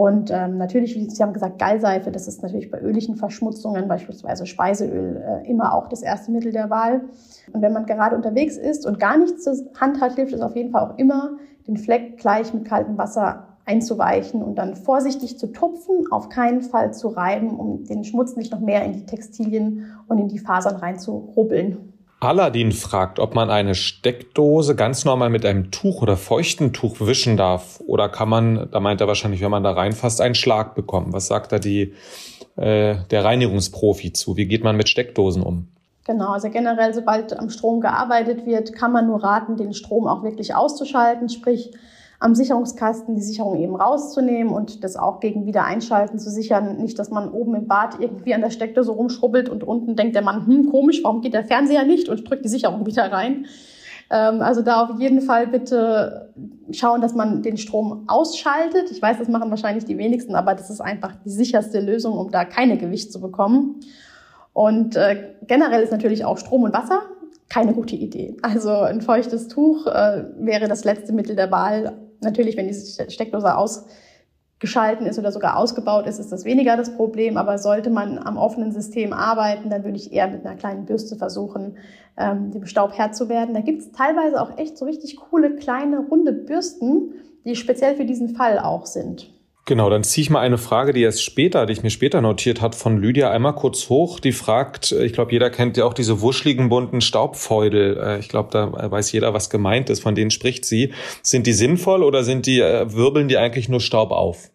Und 0.00 0.30
ähm, 0.30 0.56
natürlich, 0.56 0.94
wie 0.94 1.10
Sie 1.10 1.22
haben 1.22 1.34
gesagt, 1.34 1.58
Gallseife, 1.58 2.10
das 2.10 2.26
ist 2.26 2.42
natürlich 2.42 2.70
bei 2.70 2.80
ölichen 2.80 3.16
Verschmutzungen, 3.16 3.86
beispielsweise 3.86 4.46
Speiseöl, 4.46 5.22
äh, 5.22 5.46
immer 5.46 5.74
auch 5.74 5.88
das 5.88 6.00
erste 6.00 6.30
Mittel 6.32 6.52
der 6.52 6.70
Wahl. 6.70 7.02
Und 7.52 7.60
wenn 7.60 7.74
man 7.74 7.84
gerade 7.84 8.16
unterwegs 8.16 8.56
ist 8.56 8.86
und 8.86 8.98
gar 8.98 9.18
nichts 9.18 9.44
zur 9.44 9.56
Hand 9.78 10.00
hat, 10.00 10.14
hilft 10.14 10.32
es 10.32 10.40
auf 10.40 10.56
jeden 10.56 10.70
Fall 10.70 10.88
auch 10.88 10.96
immer, 10.96 11.36
den 11.68 11.76
Fleck 11.76 12.16
gleich 12.16 12.54
mit 12.54 12.64
kaltem 12.64 12.96
Wasser 12.96 13.58
einzuweichen 13.66 14.42
und 14.42 14.54
dann 14.54 14.74
vorsichtig 14.74 15.38
zu 15.38 15.48
tupfen, 15.48 16.10
auf 16.10 16.30
keinen 16.30 16.62
Fall 16.62 16.94
zu 16.94 17.08
reiben, 17.08 17.60
um 17.60 17.84
den 17.84 18.02
Schmutz 18.02 18.36
nicht 18.36 18.52
noch 18.52 18.60
mehr 18.60 18.86
in 18.86 18.94
die 18.94 19.04
Textilien 19.04 19.84
und 20.08 20.16
in 20.16 20.28
die 20.28 20.38
Fasern 20.38 20.76
reinzurubbeln. 20.76 21.89
Aladdin 22.20 22.72
fragt, 22.72 23.18
ob 23.18 23.34
man 23.34 23.48
eine 23.48 23.74
Steckdose 23.74 24.76
ganz 24.76 25.06
normal 25.06 25.30
mit 25.30 25.46
einem 25.46 25.70
Tuch 25.70 26.02
oder 26.02 26.18
feuchten 26.18 26.74
Tuch 26.74 27.00
wischen 27.00 27.38
darf. 27.38 27.80
Oder 27.86 28.10
kann 28.10 28.28
man, 28.28 28.68
da 28.70 28.78
meint 28.78 29.00
er 29.00 29.08
wahrscheinlich, 29.08 29.40
wenn 29.40 29.50
man 29.50 29.64
da 29.64 29.72
reinfasst, 29.72 30.20
einen 30.20 30.34
Schlag 30.34 30.74
bekommen. 30.74 31.14
Was 31.14 31.28
sagt 31.28 31.50
da 31.50 31.58
die, 31.58 31.94
äh, 32.56 32.96
der 33.10 33.24
Reinigungsprofi 33.24 34.12
zu? 34.12 34.36
Wie 34.36 34.46
geht 34.46 34.62
man 34.62 34.76
mit 34.76 34.90
Steckdosen 34.90 35.42
um? 35.42 35.68
Genau, 36.04 36.32
also 36.32 36.50
generell, 36.50 36.92
sobald 36.92 37.38
am 37.38 37.48
Strom 37.48 37.80
gearbeitet 37.80 38.44
wird, 38.44 38.74
kann 38.74 38.92
man 38.92 39.06
nur 39.06 39.22
raten, 39.22 39.56
den 39.56 39.72
Strom 39.72 40.06
auch 40.06 40.22
wirklich 40.22 40.54
auszuschalten, 40.54 41.28
sprich 41.28 41.70
am 42.20 42.34
Sicherungskasten 42.34 43.16
die 43.16 43.22
Sicherung 43.22 43.58
eben 43.58 43.74
rauszunehmen 43.74 44.52
und 44.52 44.84
das 44.84 44.96
auch 44.96 45.20
gegen 45.20 45.46
Wiedereinschalten 45.46 46.18
zu 46.18 46.30
sichern. 46.30 46.76
Nicht, 46.76 46.98
dass 46.98 47.10
man 47.10 47.30
oben 47.30 47.54
im 47.54 47.66
Bad 47.66 47.98
irgendwie 47.98 48.34
an 48.34 48.42
der 48.42 48.50
Steckdose 48.50 48.92
rumschrubbelt 48.92 49.48
und 49.48 49.64
unten 49.64 49.96
denkt 49.96 50.14
der 50.14 50.22
Mann, 50.22 50.46
hm, 50.46 50.70
komisch, 50.70 51.02
warum 51.02 51.22
geht 51.22 51.32
der 51.32 51.44
Fernseher 51.44 51.84
nicht 51.84 52.10
und 52.10 52.28
drückt 52.28 52.44
die 52.44 52.50
Sicherung 52.50 52.84
wieder 52.84 53.10
rein. 53.10 53.46
Ähm, 54.10 54.42
also 54.42 54.60
da 54.60 54.84
auf 54.84 55.00
jeden 55.00 55.22
Fall 55.22 55.46
bitte 55.46 56.34
schauen, 56.72 57.00
dass 57.00 57.14
man 57.14 57.42
den 57.42 57.56
Strom 57.56 58.04
ausschaltet. 58.06 58.90
Ich 58.90 59.00
weiß, 59.00 59.18
das 59.18 59.28
machen 59.28 59.48
wahrscheinlich 59.48 59.86
die 59.86 59.96
wenigsten, 59.96 60.34
aber 60.34 60.54
das 60.54 60.68
ist 60.68 60.82
einfach 60.82 61.14
die 61.24 61.30
sicherste 61.30 61.80
Lösung, 61.80 62.18
um 62.18 62.30
da 62.30 62.44
keine 62.44 62.76
Gewicht 62.76 63.12
zu 63.12 63.20
bekommen. 63.22 63.80
Und 64.52 64.94
äh, 64.94 65.36
generell 65.46 65.82
ist 65.82 65.92
natürlich 65.92 66.26
auch 66.26 66.36
Strom 66.36 66.64
und 66.64 66.74
Wasser 66.74 67.00
keine 67.48 67.72
gute 67.72 67.96
Idee. 67.96 68.36
Also 68.42 68.70
ein 68.70 69.00
feuchtes 69.00 69.48
Tuch 69.48 69.86
äh, 69.86 70.24
wäre 70.38 70.68
das 70.68 70.84
letzte 70.84 71.12
Mittel 71.12 71.34
der 71.34 71.50
Wahl, 71.50 72.09
Natürlich, 72.20 72.56
wenn 72.56 72.68
die 72.68 72.74
Steckdose 72.74 73.56
ausgeschalten 73.56 75.06
ist 75.06 75.18
oder 75.18 75.32
sogar 75.32 75.56
ausgebaut 75.56 76.06
ist, 76.06 76.18
ist 76.18 76.32
das 76.32 76.44
weniger 76.44 76.76
das 76.76 76.94
Problem. 76.94 77.36
Aber 77.36 77.58
sollte 77.58 77.90
man 77.90 78.18
am 78.18 78.36
offenen 78.36 78.72
System 78.72 79.12
arbeiten, 79.12 79.70
dann 79.70 79.84
würde 79.84 79.96
ich 79.96 80.12
eher 80.12 80.28
mit 80.28 80.44
einer 80.44 80.56
kleinen 80.56 80.84
Bürste 80.84 81.16
versuchen, 81.16 81.76
ähm, 82.16 82.50
dem 82.50 82.66
Staub 82.66 82.92
Herr 82.92 83.12
zu 83.12 83.28
werden. 83.28 83.54
Da 83.54 83.60
gibt 83.60 83.80
es 83.82 83.92
teilweise 83.92 84.40
auch 84.40 84.58
echt 84.58 84.76
so 84.76 84.84
richtig 84.84 85.16
coole 85.16 85.56
kleine 85.56 86.00
runde 86.00 86.32
Bürsten, 86.32 87.14
die 87.44 87.56
speziell 87.56 87.96
für 87.96 88.04
diesen 88.04 88.30
Fall 88.30 88.58
auch 88.58 88.86
sind. 88.86 89.32
Genau, 89.70 89.88
dann 89.88 90.02
ziehe 90.02 90.22
ich 90.24 90.30
mal 90.30 90.40
eine 90.40 90.58
Frage, 90.58 90.92
die 90.92 91.02
erst 91.02 91.22
später, 91.22 91.64
die 91.64 91.74
ich 91.74 91.84
mir 91.84 91.90
später 91.90 92.20
notiert 92.20 92.60
hat, 92.60 92.74
von 92.74 93.00
Lydia 93.00 93.30
einmal 93.30 93.54
kurz 93.54 93.88
hoch. 93.88 94.18
Die 94.18 94.32
fragt, 94.32 94.90
äh, 94.90 95.04
ich 95.04 95.12
glaube, 95.12 95.30
jeder 95.30 95.48
kennt 95.48 95.76
ja 95.76 95.84
auch 95.84 95.94
diese 95.94 96.20
wuscheligen 96.20 96.68
bunten 96.68 97.00
Staubfeudel. 97.00 97.96
Äh, 97.96 98.18
ich 98.18 98.28
glaube, 98.28 98.48
da 98.50 98.90
weiß 98.90 99.12
jeder, 99.12 99.32
was 99.32 99.48
gemeint 99.48 99.88
ist. 99.88 100.02
Von 100.02 100.16
denen 100.16 100.32
spricht 100.32 100.64
sie. 100.64 100.92
Sind 101.22 101.46
die 101.46 101.52
sinnvoll 101.52 102.02
oder 102.02 102.24
sind 102.24 102.46
die, 102.46 102.58
äh, 102.58 102.92
wirbeln 102.92 103.28
die 103.28 103.38
eigentlich 103.38 103.68
nur 103.68 103.78
Staub 103.78 104.10
auf? 104.10 104.50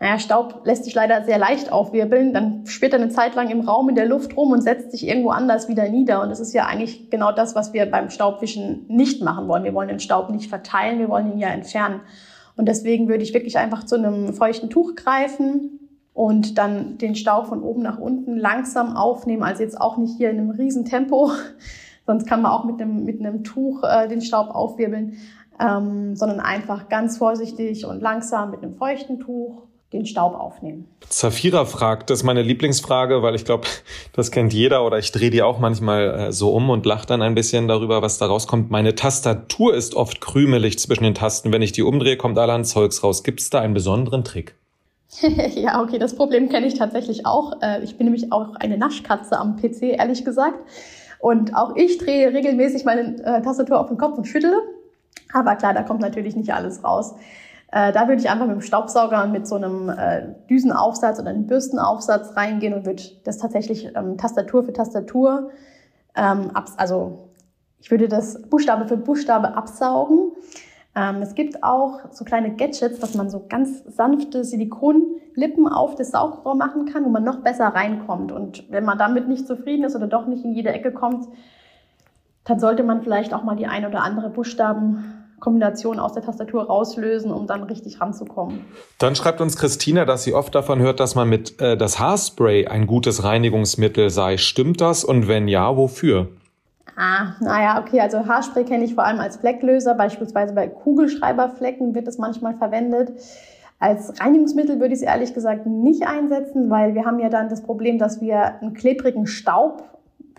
Naja, 0.00 0.18
Staub 0.18 0.66
lässt 0.66 0.84
sich 0.84 0.92
leider 0.92 1.24
sehr 1.24 1.38
leicht 1.38 1.72
aufwirbeln. 1.72 2.34
Dann 2.34 2.66
spürt 2.66 2.92
er 2.92 3.00
eine 3.00 3.08
Zeit 3.08 3.34
lang 3.36 3.48
im 3.48 3.62
Raum 3.62 3.88
in 3.88 3.94
der 3.94 4.04
Luft 4.04 4.36
rum 4.36 4.52
und 4.52 4.60
setzt 4.60 4.90
sich 4.90 5.08
irgendwo 5.08 5.30
anders 5.30 5.66
wieder 5.70 5.88
nieder. 5.88 6.20
Und 6.20 6.28
das 6.28 6.40
ist 6.40 6.52
ja 6.52 6.66
eigentlich 6.66 7.08
genau 7.08 7.32
das, 7.32 7.54
was 7.54 7.72
wir 7.72 7.86
beim 7.86 8.10
Staubwischen 8.10 8.84
nicht 8.88 9.22
machen 9.22 9.48
wollen. 9.48 9.64
Wir 9.64 9.72
wollen 9.72 9.88
den 9.88 9.98
Staub 9.98 10.28
nicht 10.28 10.50
verteilen, 10.50 10.98
wir 10.98 11.08
wollen 11.08 11.32
ihn 11.32 11.38
ja 11.38 11.48
entfernen. 11.48 12.02
Und 12.56 12.66
deswegen 12.66 13.08
würde 13.08 13.22
ich 13.22 13.34
wirklich 13.34 13.58
einfach 13.58 13.84
zu 13.84 13.96
einem 13.96 14.34
feuchten 14.34 14.70
Tuch 14.70 14.94
greifen 14.94 15.80
und 16.12 16.58
dann 16.58 16.98
den 16.98 17.14
Staub 17.14 17.46
von 17.46 17.62
oben 17.62 17.82
nach 17.82 17.98
unten 17.98 18.36
langsam 18.36 18.96
aufnehmen. 18.96 19.42
Also 19.42 19.62
jetzt 19.62 19.80
auch 19.80 19.96
nicht 19.96 20.16
hier 20.16 20.30
in 20.30 20.38
einem 20.38 20.50
riesen 20.50 20.84
Tempo, 20.84 21.30
sonst 22.06 22.26
kann 22.26 22.42
man 22.42 22.52
auch 22.52 22.64
mit 22.64 22.80
einem, 22.80 23.04
mit 23.04 23.20
einem 23.20 23.44
Tuch 23.44 23.82
äh, 23.84 24.08
den 24.08 24.20
Staub 24.20 24.50
aufwirbeln, 24.50 25.16
ähm, 25.58 26.16
sondern 26.16 26.40
einfach 26.40 26.88
ganz 26.88 27.18
vorsichtig 27.18 27.86
und 27.86 28.00
langsam 28.00 28.50
mit 28.50 28.62
einem 28.62 28.74
feuchten 28.74 29.20
Tuch 29.20 29.69
den 29.92 30.06
Staub 30.06 30.34
aufnehmen. 30.34 30.86
Zafira 31.08 31.64
fragt, 31.64 32.10
das 32.10 32.20
ist 32.20 32.24
meine 32.24 32.42
Lieblingsfrage, 32.42 33.22
weil 33.22 33.34
ich 33.34 33.44
glaube, 33.44 33.66
das 34.12 34.30
kennt 34.30 34.52
jeder 34.52 34.84
oder 34.84 34.98
ich 34.98 35.10
drehe 35.10 35.30
die 35.30 35.42
auch 35.42 35.58
manchmal 35.58 36.28
äh, 36.28 36.32
so 36.32 36.52
um 36.54 36.70
und 36.70 36.86
lache 36.86 37.06
dann 37.06 37.22
ein 37.22 37.34
bisschen 37.34 37.66
darüber, 37.66 38.00
was 38.00 38.18
da 38.18 38.26
rauskommt. 38.26 38.70
Meine 38.70 38.94
Tastatur 38.94 39.74
ist 39.74 39.94
oft 39.94 40.20
krümelig 40.20 40.78
zwischen 40.78 41.04
den 41.04 41.14
Tasten. 41.14 41.52
Wenn 41.52 41.62
ich 41.62 41.72
die 41.72 41.82
umdrehe, 41.82 42.16
kommt 42.16 42.38
allerhand 42.38 42.66
Zeugs 42.66 43.02
raus. 43.02 43.24
Gibt 43.24 43.40
es 43.40 43.50
da 43.50 43.60
einen 43.60 43.74
besonderen 43.74 44.22
Trick? 44.22 44.54
ja, 45.54 45.82
okay, 45.82 45.98
das 45.98 46.14
Problem 46.14 46.48
kenne 46.48 46.66
ich 46.66 46.74
tatsächlich 46.74 47.26
auch. 47.26 47.60
Äh, 47.60 47.82
ich 47.82 47.96
bin 47.96 48.06
nämlich 48.06 48.32
auch 48.32 48.54
eine 48.54 48.78
Naschkatze 48.78 49.38
am 49.38 49.56
PC, 49.56 49.98
ehrlich 49.98 50.24
gesagt. 50.24 50.58
Und 51.18 51.54
auch 51.54 51.74
ich 51.76 51.98
drehe 51.98 52.32
regelmäßig 52.32 52.84
meine 52.84 53.16
äh, 53.24 53.42
Tastatur 53.42 53.80
auf 53.80 53.88
den 53.88 53.98
Kopf 53.98 54.16
und 54.16 54.26
schüttle. 54.26 54.62
Aber 55.32 55.56
klar, 55.56 55.74
da 55.74 55.82
kommt 55.82 56.00
natürlich 56.00 56.36
nicht 56.36 56.52
alles 56.52 56.82
raus. 56.84 57.14
Äh, 57.72 57.92
da 57.92 58.08
würde 58.08 58.20
ich 58.20 58.28
einfach 58.28 58.46
mit 58.46 58.56
dem 58.56 58.62
Staubsauger 58.62 59.26
mit 59.26 59.46
so 59.46 59.54
einem 59.54 59.88
äh, 59.88 60.34
Düsenaufsatz 60.48 61.20
oder 61.20 61.30
einem 61.30 61.46
Bürstenaufsatz 61.46 62.36
reingehen 62.36 62.74
und 62.74 62.84
würde 62.84 63.02
das 63.24 63.38
tatsächlich 63.38 63.94
ähm, 63.94 64.18
Tastatur 64.18 64.64
für 64.64 64.72
Tastatur, 64.72 65.50
ähm, 66.16 66.50
abs 66.52 66.76
also 66.76 67.30
ich 67.78 67.90
würde 67.90 68.08
das 68.08 68.42
Buchstabe 68.42 68.86
für 68.86 68.96
Buchstabe 68.96 69.56
absaugen. 69.56 70.32
Ähm, 70.94 71.22
es 71.22 71.34
gibt 71.34 71.62
auch 71.62 72.00
so 72.10 72.24
kleine 72.24 72.54
Gadgets, 72.54 72.98
dass 72.98 73.14
man 73.14 73.30
so 73.30 73.46
ganz 73.48 73.84
sanfte 73.84 74.44
Silikonlippen 74.44 75.66
auf 75.66 75.94
das 75.94 76.10
Saugrohr 76.10 76.56
machen 76.56 76.86
kann, 76.86 77.04
wo 77.04 77.08
man 77.08 77.24
noch 77.24 77.38
besser 77.38 77.68
reinkommt. 77.68 78.32
Und 78.32 78.70
wenn 78.70 78.84
man 78.84 78.98
damit 78.98 79.28
nicht 79.28 79.46
zufrieden 79.46 79.84
ist 79.84 79.96
oder 79.96 80.08
doch 80.08 80.26
nicht 80.26 80.44
in 80.44 80.52
jede 80.52 80.70
Ecke 80.70 80.92
kommt, 80.92 81.28
dann 82.44 82.58
sollte 82.58 82.82
man 82.82 83.02
vielleicht 83.02 83.32
auch 83.32 83.44
mal 83.44 83.56
die 83.56 83.66
ein 83.66 83.86
oder 83.86 84.02
andere 84.02 84.28
Buchstaben 84.28 85.19
Kombination 85.40 85.98
aus 85.98 86.12
der 86.12 86.22
Tastatur 86.22 86.64
rauslösen, 86.66 87.32
um 87.32 87.46
dann 87.46 87.64
richtig 87.64 88.00
ranzukommen. 88.00 88.64
Dann 88.98 89.16
schreibt 89.16 89.40
uns 89.40 89.56
Christina, 89.56 90.04
dass 90.04 90.22
sie 90.22 90.34
oft 90.34 90.54
davon 90.54 90.80
hört, 90.80 91.00
dass 91.00 91.14
man 91.14 91.28
mit 91.28 91.60
äh, 91.60 91.76
das 91.76 91.98
Haarspray 91.98 92.66
ein 92.66 92.86
gutes 92.86 93.24
Reinigungsmittel 93.24 94.10
sei. 94.10 94.36
Stimmt 94.36 94.80
das? 94.80 95.02
Und 95.02 95.28
wenn 95.28 95.48
ja, 95.48 95.76
wofür? 95.76 96.28
Ah, 96.96 97.34
naja, 97.40 97.80
okay, 97.80 98.00
also 98.00 98.26
Haarspray 98.26 98.64
kenne 98.64 98.84
ich 98.84 98.94
vor 98.94 99.04
allem 99.04 99.20
als 99.20 99.38
Flecklöser, 99.38 99.94
beispielsweise 99.94 100.52
bei 100.52 100.68
Kugelschreiberflecken 100.68 101.94
wird 101.94 102.06
es 102.06 102.18
manchmal 102.18 102.54
verwendet. 102.54 103.12
Als 103.78 104.20
Reinigungsmittel 104.20 104.78
würde 104.78 104.92
ich 104.92 105.00
es 105.00 105.06
ehrlich 105.06 105.32
gesagt 105.32 105.64
nicht 105.64 106.06
einsetzen, 106.06 106.68
weil 106.68 106.94
wir 106.94 107.06
haben 107.06 107.18
ja 107.18 107.30
dann 107.30 107.48
das 107.48 107.62
Problem, 107.62 107.98
dass 107.98 108.20
wir 108.20 108.60
einen 108.60 108.74
klebrigen 108.74 109.26
Staub 109.26 109.82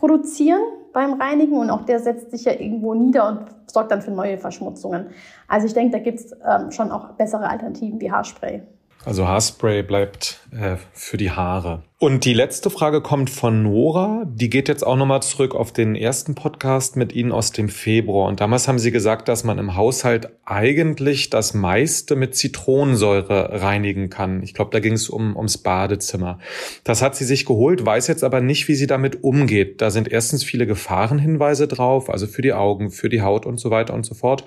produzieren 0.02 0.62
beim 0.94 1.22
Reinigen 1.22 1.58
und 1.58 1.70
auch 1.70 1.86
der 1.86 2.00
setzt 2.00 2.32
sich 2.32 2.46
ja 2.46 2.54
irgendwo 2.54 2.96
nieder 2.96 3.28
und 3.28 3.72
sorgt 3.72 3.92
dann 3.92 4.02
für 4.02 4.10
neue 4.10 4.40
Verschmutzungen. 4.40 5.12
Also 5.48 5.68
ich 5.68 5.74
denke, 5.74 5.92
da 5.96 6.04
gibt 6.04 6.20
es 6.20 6.32
ähm, 6.32 6.72
schon 6.72 6.92
auch 6.92 7.12
bessere 7.14 7.48
Alternativen 7.48 8.02
wie 8.02 8.12
Haarspray. 8.12 8.64
Also 9.06 9.28
Haarspray 9.28 9.84
bleibt 9.84 10.40
äh, 10.52 10.78
für 10.92 11.18
die 11.18 11.30
Haare. 11.30 11.84
Und 12.04 12.26
die 12.26 12.34
letzte 12.34 12.72
Frage 12.72 13.00
kommt 13.02 13.30
von 13.30 13.62
Nora. 13.62 14.24
Die 14.26 14.50
geht 14.50 14.68
jetzt 14.68 14.82
auch 14.82 14.96
nochmal 14.96 15.22
zurück 15.22 15.54
auf 15.54 15.72
den 15.72 15.94
ersten 15.94 16.34
Podcast 16.34 16.96
mit 16.96 17.14
Ihnen 17.14 17.32
aus 17.32 17.52
dem 17.52 17.70
Februar. 17.70 18.28
Und 18.28 18.42
damals 18.42 18.68
haben 18.68 18.80
Sie 18.80 18.90
gesagt, 18.90 19.28
dass 19.28 19.44
man 19.44 19.60
im 19.60 19.76
Haushalt 19.76 20.30
eigentlich 20.44 21.30
das 21.30 21.54
meiste 21.54 22.16
mit 22.16 22.36
Zitronensäure 22.36 23.62
reinigen 23.62 24.10
kann. 24.10 24.42
Ich 24.42 24.56
glaube, 24.56 24.72
da 24.72 24.80
ging 24.80 24.94
es 24.94 25.10
um, 25.10 25.38
ums 25.38 25.60
Badezimmer. 25.60 26.40
Das 26.84 27.04
hat 27.04 27.16
sie 27.16 27.24
sich 27.24 27.46
geholt, 27.46 27.86
weiß 27.86 28.08
jetzt 28.08 28.24
aber 28.24 28.42
nicht, 28.42 28.68
wie 28.68 28.74
sie 28.74 28.88
damit 28.88 29.24
umgeht. 29.24 29.80
Da 29.80 29.92
sind 29.92 30.12
erstens 30.12 30.44
viele 30.44 30.66
Gefahrenhinweise 30.66 31.68
drauf, 31.68 32.10
also 32.10 32.26
für 32.26 32.42
die 32.42 32.54
Augen, 32.54 32.90
für 32.90 33.10
die 33.10 33.22
Haut 33.22 33.46
und 33.46 33.60
so 33.60 33.70
weiter 33.70 33.94
und 33.94 34.08
so 34.08 34.16
fort. 34.16 34.44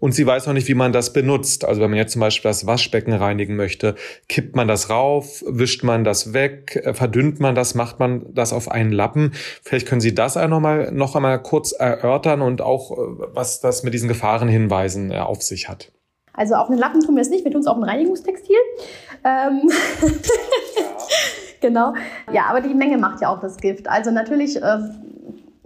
Und 0.00 0.12
sie 0.12 0.26
weiß 0.26 0.46
noch 0.46 0.54
nicht, 0.54 0.66
wie 0.66 0.74
man 0.74 0.92
das 0.92 1.12
benutzt. 1.12 1.64
Also 1.64 1.80
wenn 1.80 1.90
man 1.90 1.98
jetzt 1.98 2.14
zum 2.14 2.20
Beispiel 2.20 2.50
das 2.50 2.66
Waschbecken 2.66 3.12
reinigen 3.12 3.54
möchte, 3.54 3.94
kippt 4.28 4.56
man 4.56 4.66
das 4.66 4.90
rauf, 4.90 5.44
wischt 5.46 5.84
man 5.84 6.02
das 6.02 6.32
weg, 6.34 6.82
verdünnt 6.96 7.40
man 7.40 7.54
das, 7.54 7.74
macht 7.74 7.98
man 7.98 8.26
das 8.32 8.52
auf 8.52 8.70
einen 8.70 8.92
Lappen? 8.92 9.32
Vielleicht 9.62 9.86
können 9.86 10.00
Sie 10.00 10.14
das 10.14 10.36
auch 10.36 10.48
noch, 10.48 10.60
mal, 10.60 10.90
noch 10.92 11.16
einmal 11.16 11.42
kurz 11.42 11.72
erörtern 11.72 12.42
und 12.42 12.62
auch, 12.62 12.92
äh, 12.92 12.96
was 13.34 13.60
das 13.60 13.82
mit 13.82 13.94
diesen 13.94 14.08
Gefahrenhinweisen 14.08 15.10
äh, 15.10 15.18
auf 15.18 15.42
sich 15.42 15.68
hat. 15.68 15.92
Also 16.32 16.54
auf 16.54 16.68
einen 16.68 16.78
Lappen 16.78 17.00
tun 17.00 17.14
wir 17.14 17.22
es 17.22 17.30
nicht, 17.30 17.44
wir 17.44 17.52
tun 17.52 17.60
es 17.62 17.66
auf 17.66 17.76
ein 17.76 17.84
Reinigungstextil. 17.84 18.56
Ähm 19.24 19.70
genau. 21.60 21.94
Ja, 22.32 22.44
aber 22.50 22.60
die 22.60 22.74
Menge 22.74 22.98
macht 22.98 23.22
ja 23.22 23.34
auch 23.34 23.40
das 23.40 23.56
Gift. 23.56 23.88
Also 23.88 24.10
natürlich, 24.10 24.62
äh, 24.62 24.78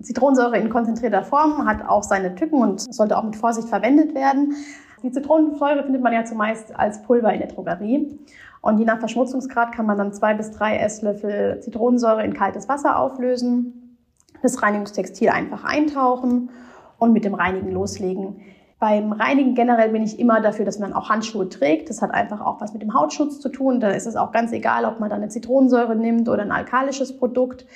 Zitronensäure 0.03 0.57
in 0.59 0.71
konzentrierter 0.71 1.23
Form 1.23 1.67
hat 1.67 1.87
auch 1.87 2.03
seine 2.03 2.35
Tücken 2.35 2.63
und 2.63 2.81
sollte 2.95 3.17
auch 3.19 3.25
mit 3.25 3.37
Vorsicht 3.37 3.69
verwendet 3.69 4.15
werden. 4.15 4.55
Die 5.03 5.11
Zitronensäure 5.11 5.83
findet 5.83 6.03
man 6.03 6.13
ja 6.13 6.25
zumeist 6.25 6.79
als 6.79 7.03
Pulver 7.03 7.33
in 7.33 7.41
der 7.41 7.49
Drogerie. 7.49 8.19
Und 8.63 8.79
je 8.79 8.85
nach 8.85 8.99
Verschmutzungsgrad 8.99 9.73
kann 9.73 9.87
man 9.87 9.97
dann 9.97 10.13
zwei 10.13 10.35
bis 10.35 10.51
drei 10.51 10.77
Esslöffel 10.77 11.61
Zitronensäure 11.61 12.25
in 12.25 12.35
kaltes 12.35 12.69
Wasser 12.69 12.99
auflösen, 12.99 13.97
das 14.43 14.63
Reinigungstextil 14.63 15.31
einfach 15.31 15.65
eintauchen 15.65 16.51
und 16.99 17.13
mit 17.13 17.25
dem 17.25 17.35
Reinigen 17.35 17.73
loslegen. 17.73 18.43
Beim 18.79 19.13
Reinigen 19.13 19.55
generell 19.55 19.91
bin 19.91 20.03
ich 20.03 20.19
immer 20.19 20.41
dafür, 20.41 20.65
dass 20.65 20.79
man 20.79 20.95
auch 20.95 21.11
Handschuhe 21.11 21.49
trägt. 21.49 21.91
Das 21.91 22.01
hat 22.01 22.13
einfach 22.13 22.41
auch 22.41 22.61
was 22.61 22.73
mit 22.73 22.83
dem 22.83 22.95
Hautschutz 22.95 23.39
zu 23.39 23.51
tun. 23.51 23.79
Da 23.79 23.91
ist 23.91 24.07
es 24.07 24.17
auch 24.17 24.33
ganz 24.33 24.53
egal, 24.53 24.87
ob 24.87 25.01
man 25.01 25.11
da 25.11 25.17
eine 25.17 25.29
Zitronensäure 25.29 25.97
nimmt 25.97 26.29
oder 26.29 26.43
ein 26.43 26.53
alkalisches 26.53 27.17
Produkt. 27.17 27.67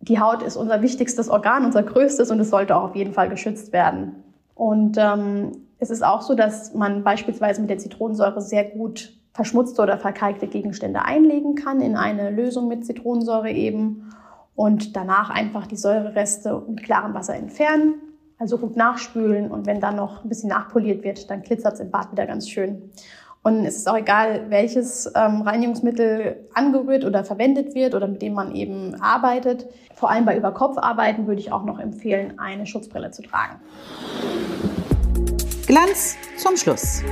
Die 0.00 0.20
Haut 0.20 0.42
ist 0.42 0.56
unser 0.56 0.82
wichtigstes 0.82 1.28
Organ, 1.28 1.64
unser 1.64 1.82
größtes 1.82 2.30
und 2.30 2.40
es 2.40 2.50
sollte 2.50 2.76
auch 2.76 2.82
auf 2.82 2.96
jeden 2.96 3.12
Fall 3.12 3.28
geschützt 3.28 3.72
werden. 3.72 4.24
Und 4.56 4.96
ähm, 4.98 5.52
es 5.84 5.90
ist 5.90 6.04
auch 6.04 6.22
so, 6.22 6.34
dass 6.34 6.74
man 6.74 7.04
beispielsweise 7.04 7.60
mit 7.60 7.70
der 7.70 7.78
Zitronensäure 7.78 8.40
sehr 8.40 8.64
gut 8.64 9.12
verschmutzte 9.32 9.82
oder 9.82 9.98
verkalkte 9.98 10.46
Gegenstände 10.46 11.04
einlegen 11.04 11.54
kann 11.54 11.80
in 11.80 11.96
eine 11.96 12.30
Lösung 12.30 12.68
mit 12.68 12.84
Zitronensäure 12.86 13.50
eben 13.50 14.10
und 14.54 14.96
danach 14.96 15.30
einfach 15.30 15.66
die 15.66 15.76
Säurereste 15.76 16.62
mit 16.68 16.84
klarem 16.84 17.14
Wasser 17.14 17.34
entfernen 17.34 17.94
also 18.38 18.58
gut 18.58 18.76
nachspülen 18.76 19.50
und 19.50 19.66
wenn 19.66 19.80
dann 19.80 19.96
noch 19.96 20.24
ein 20.24 20.28
bisschen 20.28 20.50
nachpoliert 20.50 21.04
wird, 21.04 21.30
dann 21.30 21.42
glitzert 21.42 21.74
es 21.74 21.80
im 21.80 21.90
Bad 21.90 22.12
wieder 22.12 22.26
ganz 22.26 22.48
schön. 22.48 22.90
Und 23.42 23.66
es 23.66 23.76
ist 23.76 23.88
auch 23.88 23.96
egal, 23.96 24.46
welches 24.48 25.10
ähm, 25.14 25.42
Reinigungsmittel 25.42 26.48
angerührt 26.54 27.04
oder 27.04 27.24
verwendet 27.24 27.74
wird 27.74 27.94
oder 27.94 28.08
mit 28.08 28.22
dem 28.22 28.32
man 28.32 28.54
eben 28.54 28.94
arbeitet. 29.02 29.66
Vor 29.94 30.10
allem 30.10 30.24
bei 30.24 30.36
Überkopfarbeiten 30.36 31.26
würde 31.26 31.40
ich 31.40 31.52
auch 31.52 31.64
noch 31.64 31.78
empfehlen, 31.78 32.38
eine 32.38 32.66
Schutzbrille 32.66 33.10
zu 33.10 33.22
tragen. 33.22 33.60
Glanz 35.74 36.16
zum 36.36 36.56
Schluss. 36.56 37.02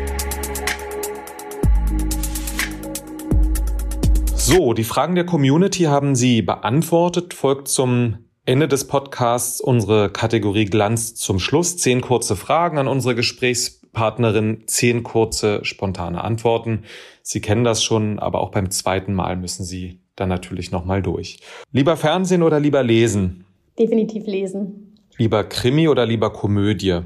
So, 4.37 4.73
die 4.73 4.85
Fragen 4.85 5.16
der 5.16 5.26
Community 5.26 5.83
haben 5.83 6.14
Sie 6.14 6.42
beantwortet. 6.42 7.35
Folgt 7.35 7.66
zum 7.66 8.19
Ende 8.45 8.69
des 8.69 8.87
Podcasts 8.87 9.61
unsere 9.61 10.11
Kategorie 10.11 10.66
Glanz 10.66 11.16
zum 11.16 11.40
Schluss. 11.40 11.76
Zehn 11.76 12.02
kurze 12.02 12.37
Fragen 12.37 12.78
an 12.78 12.87
unsere 12.87 13.16
Gesprächspartnerin, 13.16 14.62
zehn 14.66 15.02
kurze 15.02 15.64
spontane 15.64 16.23
Antworten. 16.23 16.85
Sie 17.23 17.40
kennen 17.40 17.64
das 17.64 17.83
schon, 17.83 18.21
aber 18.21 18.40
auch 18.40 18.52
beim 18.52 18.71
zweiten 18.71 19.12
Mal 19.12 19.35
müssen 19.37 19.64
Sie 19.64 19.99
dann 20.14 20.28
natürlich 20.28 20.71
nochmal 20.71 21.02
durch. 21.02 21.40
Lieber 21.73 21.97
Fernsehen 21.97 22.45
oder 22.45 22.61
lieber 22.61 22.85
lesen? 22.85 23.45
Definitiv 23.76 24.25
lesen. 24.26 25.00
Lieber 25.16 25.42
Krimi 25.42 25.88
oder 25.88 26.07
lieber 26.07 26.33
Komödie? 26.33 27.00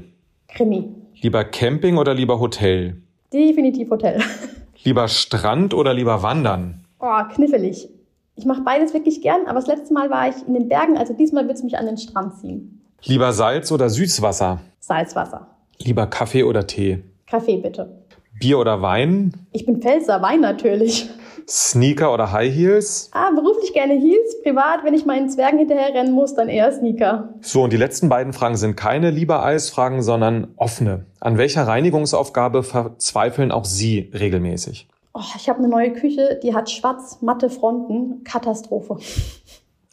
Krimi. 0.49 0.96
Lieber 1.21 1.43
Camping 1.45 1.97
oder 1.97 2.13
lieber 2.13 2.39
Hotel? 2.39 3.01
Definitiv 3.33 3.89
Hotel. 3.89 4.21
Lieber 4.83 5.07
Strand 5.07 5.73
oder 5.73 5.93
lieber 5.93 6.21
Wandern? 6.21 6.85
Oh, 6.99 7.23
knifflig. 7.33 7.89
Ich 8.35 8.45
mache 8.45 8.61
beides 8.61 8.93
wirklich 8.93 9.21
gern, 9.21 9.47
aber 9.47 9.55
das 9.55 9.67
letzte 9.67 9.93
Mal 9.93 10.11
war 10.11 10.29
ich 10.29 10.35
in 10.47 10.53
den 10.53 10.69
Bergen, 10.69 10.95
also 10.95 11.13
diesmal 11.13 11.47
wird 11.47 11.57
es 11.57 11.63
mich 11.63 11.77
an 11.77 11.87
den 11.87 11.97
Strand 11.97 12.37
ziehen. 12.37 12.81
Lieber 13.03 13.33
Salz 13.33 13.71
oder 13.71 13.89
Süßwasser? 13.89 14.59
Salzwasser. 14.79 15.47
Lieber 15.79 16.05
Kaffee 16.05 16.43
oder 16.43 16.67
Tee? 16.67 17.03
Kaffee 17.25 17.57
bitte. 17.57 18.03
Bier 18.39 18.59
oder 18.59 18.83
Wein? 18.83 19.33
Ich 19.51 19.65
bin 19.65 19.81
Pfälzer, 19.81 20.21
Wein 20.21 20.41
natürlich. 20.41 21.09
Sneaker 21.47 22.13
oder 22.13 22.31
High 22.31 22.53
Heels? 22.53 23.09
Ah, 23.13 23.31
beruflich 23.31 23.73
gerne 23.73 23.93
Heels, 23.93 24.41
privat, 24.43 24.83
wenn 24.83 24.93
ich 24.93 25.05
meinen 25.05 25.29
Zwergen 25.29 25.59
hinterher 25.59 25.93
rennen 25.93 26.13
muss, 26.13 26.35
dann 26.35 26.49
eher 26.49 26.71
Sneaker. 26.71 27.29
So, 27.41 27.63
und 27.63 27.73
die 27.73 27.77
letzten 27.77 28.09
beiden 28.09 28.33
Fragen 28.33 28.57
sind 28.57 28.75
keine 28.75 29.11
lieber 29.11 29.43
Eisfragen, 29.43 30.01
sondern 30.01 30.53
offene. 30.55 31.05
An 31.19 31.37
welcher 31.37 31.67
Reinigungsaufgabe 31.67 32.63
verzweifeln 32.63 33.51
auch 33.51 33.65
Sie 33.65 34.11
regelmäßig? 34.13 34.87
Oh, 35.13 35.21
ich 35.35 35.49
habe 35.49 35.59
eine 35.59 35.67
neue 35.67 35.93
Küche, 35.93 36.39
die 36.43 36.53
hat 36.53 36.69
schwarz-matte 36.69 37.49
Fronten. 37.49 38.23
Katastrophe. 38.23 38.97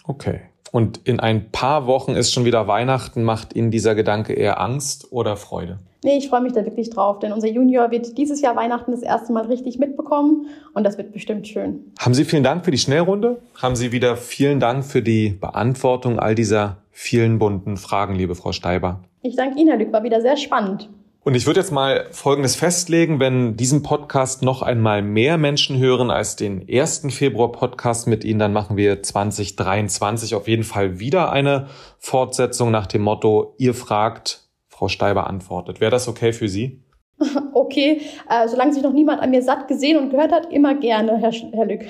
Okay. 0.05 0.41
Und 0.71 1.01
in 1.05 1.21
ein 1.21 1.51
paar 1.51 1.87
Wochen 1.87 2.17
ist 2.17 2.33
schon 2.33 2.45
wieder 2.45 2.67
Weihnachten. 2.67 3.23
Macht 3.23 3.55
Ihnen 3.55 3.71
dieser 3.71 3.95
Gedanke 3.95 4.33
eher 4.33 4.61
Angst 4.61 5.13
oder 5.13 5.37
Freude? 5.37 5.79
Nee, 6.05 6.19
ich 6.19 6.29
freue 6.29 6.43
mich 6.43 6.53
da 6.53 6.63
wirklich 6.67 6.91
drauf, 6.91 7.19
denn 7.19 7.33
unser 7.33 7.49
Junior 7.49 7.91
wird 7.91 8.19
dieses 8.19 8.43
Jahr 8.43 8.55
Weihnachten 8.57 8.91
das 8.91 9.01
erste 9.01 9.33
Mal 9.33 9.47
richtig 9.47 9.79
mitbekommen 9.79 10.49
und 10.75 10.85
das 10.85 10.99
wird 10.99 11.13
bestimmt 11.13 11.49
schön. 11.49 11.93
Haben 11.99 12.13
Sie 12.13 12.27
vielen 12.27 12.43
Dank 12.43 12.67
für 12.67 12.71
die 12.71 12.77
Schnellrunde. 12.77 13.41
Haben 13.55 13.75
Sie 13.75 13.91
wieder 13.91 14.19
vielen 14.19 14.61
Dank 14.61 14.85
für 14.85 15.01
die 15.01 15.31
Beantwortung 15.31 16.19
all 16.19 16.35
dieser 16.35 16.77
vielen 16.91 17.39
bunten 17.39 17.79
Fragen, 17.79 18.17
liebe 18.17 18.35
Frau 18.35 18.53
Steiber. 18.53 19.01
Ich 19.23 19.35
danke 19.35 19.59
Ihnen, 19.59 19.71
Herr 19.71 19.79
Lück, 19.79 19.95
war 19.95 20.03
wieder 20.03 20.21
sehr 20.21 20.37
spannend. 20.37 20.91
Und 21.23 21.35
ich 21.35 21.47
würde 21.47 21.61
jetzt 21.61 21.73
mal 21.73 22.05
Folgendes 22.11 22.55
festlegen, 22.55 23.19
wenn 23.19 23.57
diesen 23.57 23.83
Podcast 23.83 24.43
noch 24.43 24.61
einmal 24.61 25.01
mehr 25.01 25.39
Menschen 25.39 25.79
hören 25.79 26.11
als 26.11 26.37
den 26.37 26.69
ersten 26.69 27.09
Februar-Podcast 27.09 28.09
mit 28.09 28.25
Ihnen, 28.25 28.41
dann 28.41 28.53
machen 28.53 28.77
wir 28.77 29.03
2023 29.03 30.35
auf 30.35 30.49
jeden 30.49 30.65
Fall 30.65 31.01
wieder 31.01 31.33
eine 31.33 31.69
Fortsetzung 31.99 32.71
nach 32.71 32.87
dem 32.87 33.01
Motto, 33.01 33.55
ihr 33.57 33.73
fragt, 33.73 34.44
Frau 34.75 34.89
Steiber 34.89 35.29
antwortet. 35.29 35.81
Wäre 35.81 35.93
das 35.93 36.09
okay 36.09 36.33
für 36.33 36.49
Sie? 36.49 36.83
Okay, 37.55 38.03
äh, 38.29 38.49
solange 38.49 38.75
sich 38.75 38.83
noch 38.83 38.93
niemand 38.93 39.23
an 39.23 39.31
mir 39.31 39.43
satt 39.43 39.69
gesehen 39.69 39.97
und 39.97 40.11
gehört 40.11 40.33
hat, 40.33 40.53
immer 40.53 40.75
gerne, 40.75 41.17
Herr, 41.19 41.33
Sch 41.33 41.45
Herr 41.53 41.65
Lück. 41.65 41.83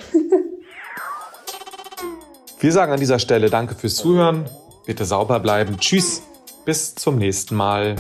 wir 2.61 2.73
sagen 2.73 2.93
an 2.93 3.01
dieser 3.01 3.19
Stelle 3.19 3.51
Danke 3.51 3.75
fürs 3.75 3.97
Zuhören. 3.97 4.45
Bitte 4.87 5.05
sauber 5.05 5.41
bleiben. 5.41 5.79
Tschüss. 5.79 6.23
Bis 6.65 6.95
zum 6.95 7.17
nächsten 7.17 7.57
Mal. 7.57 7.97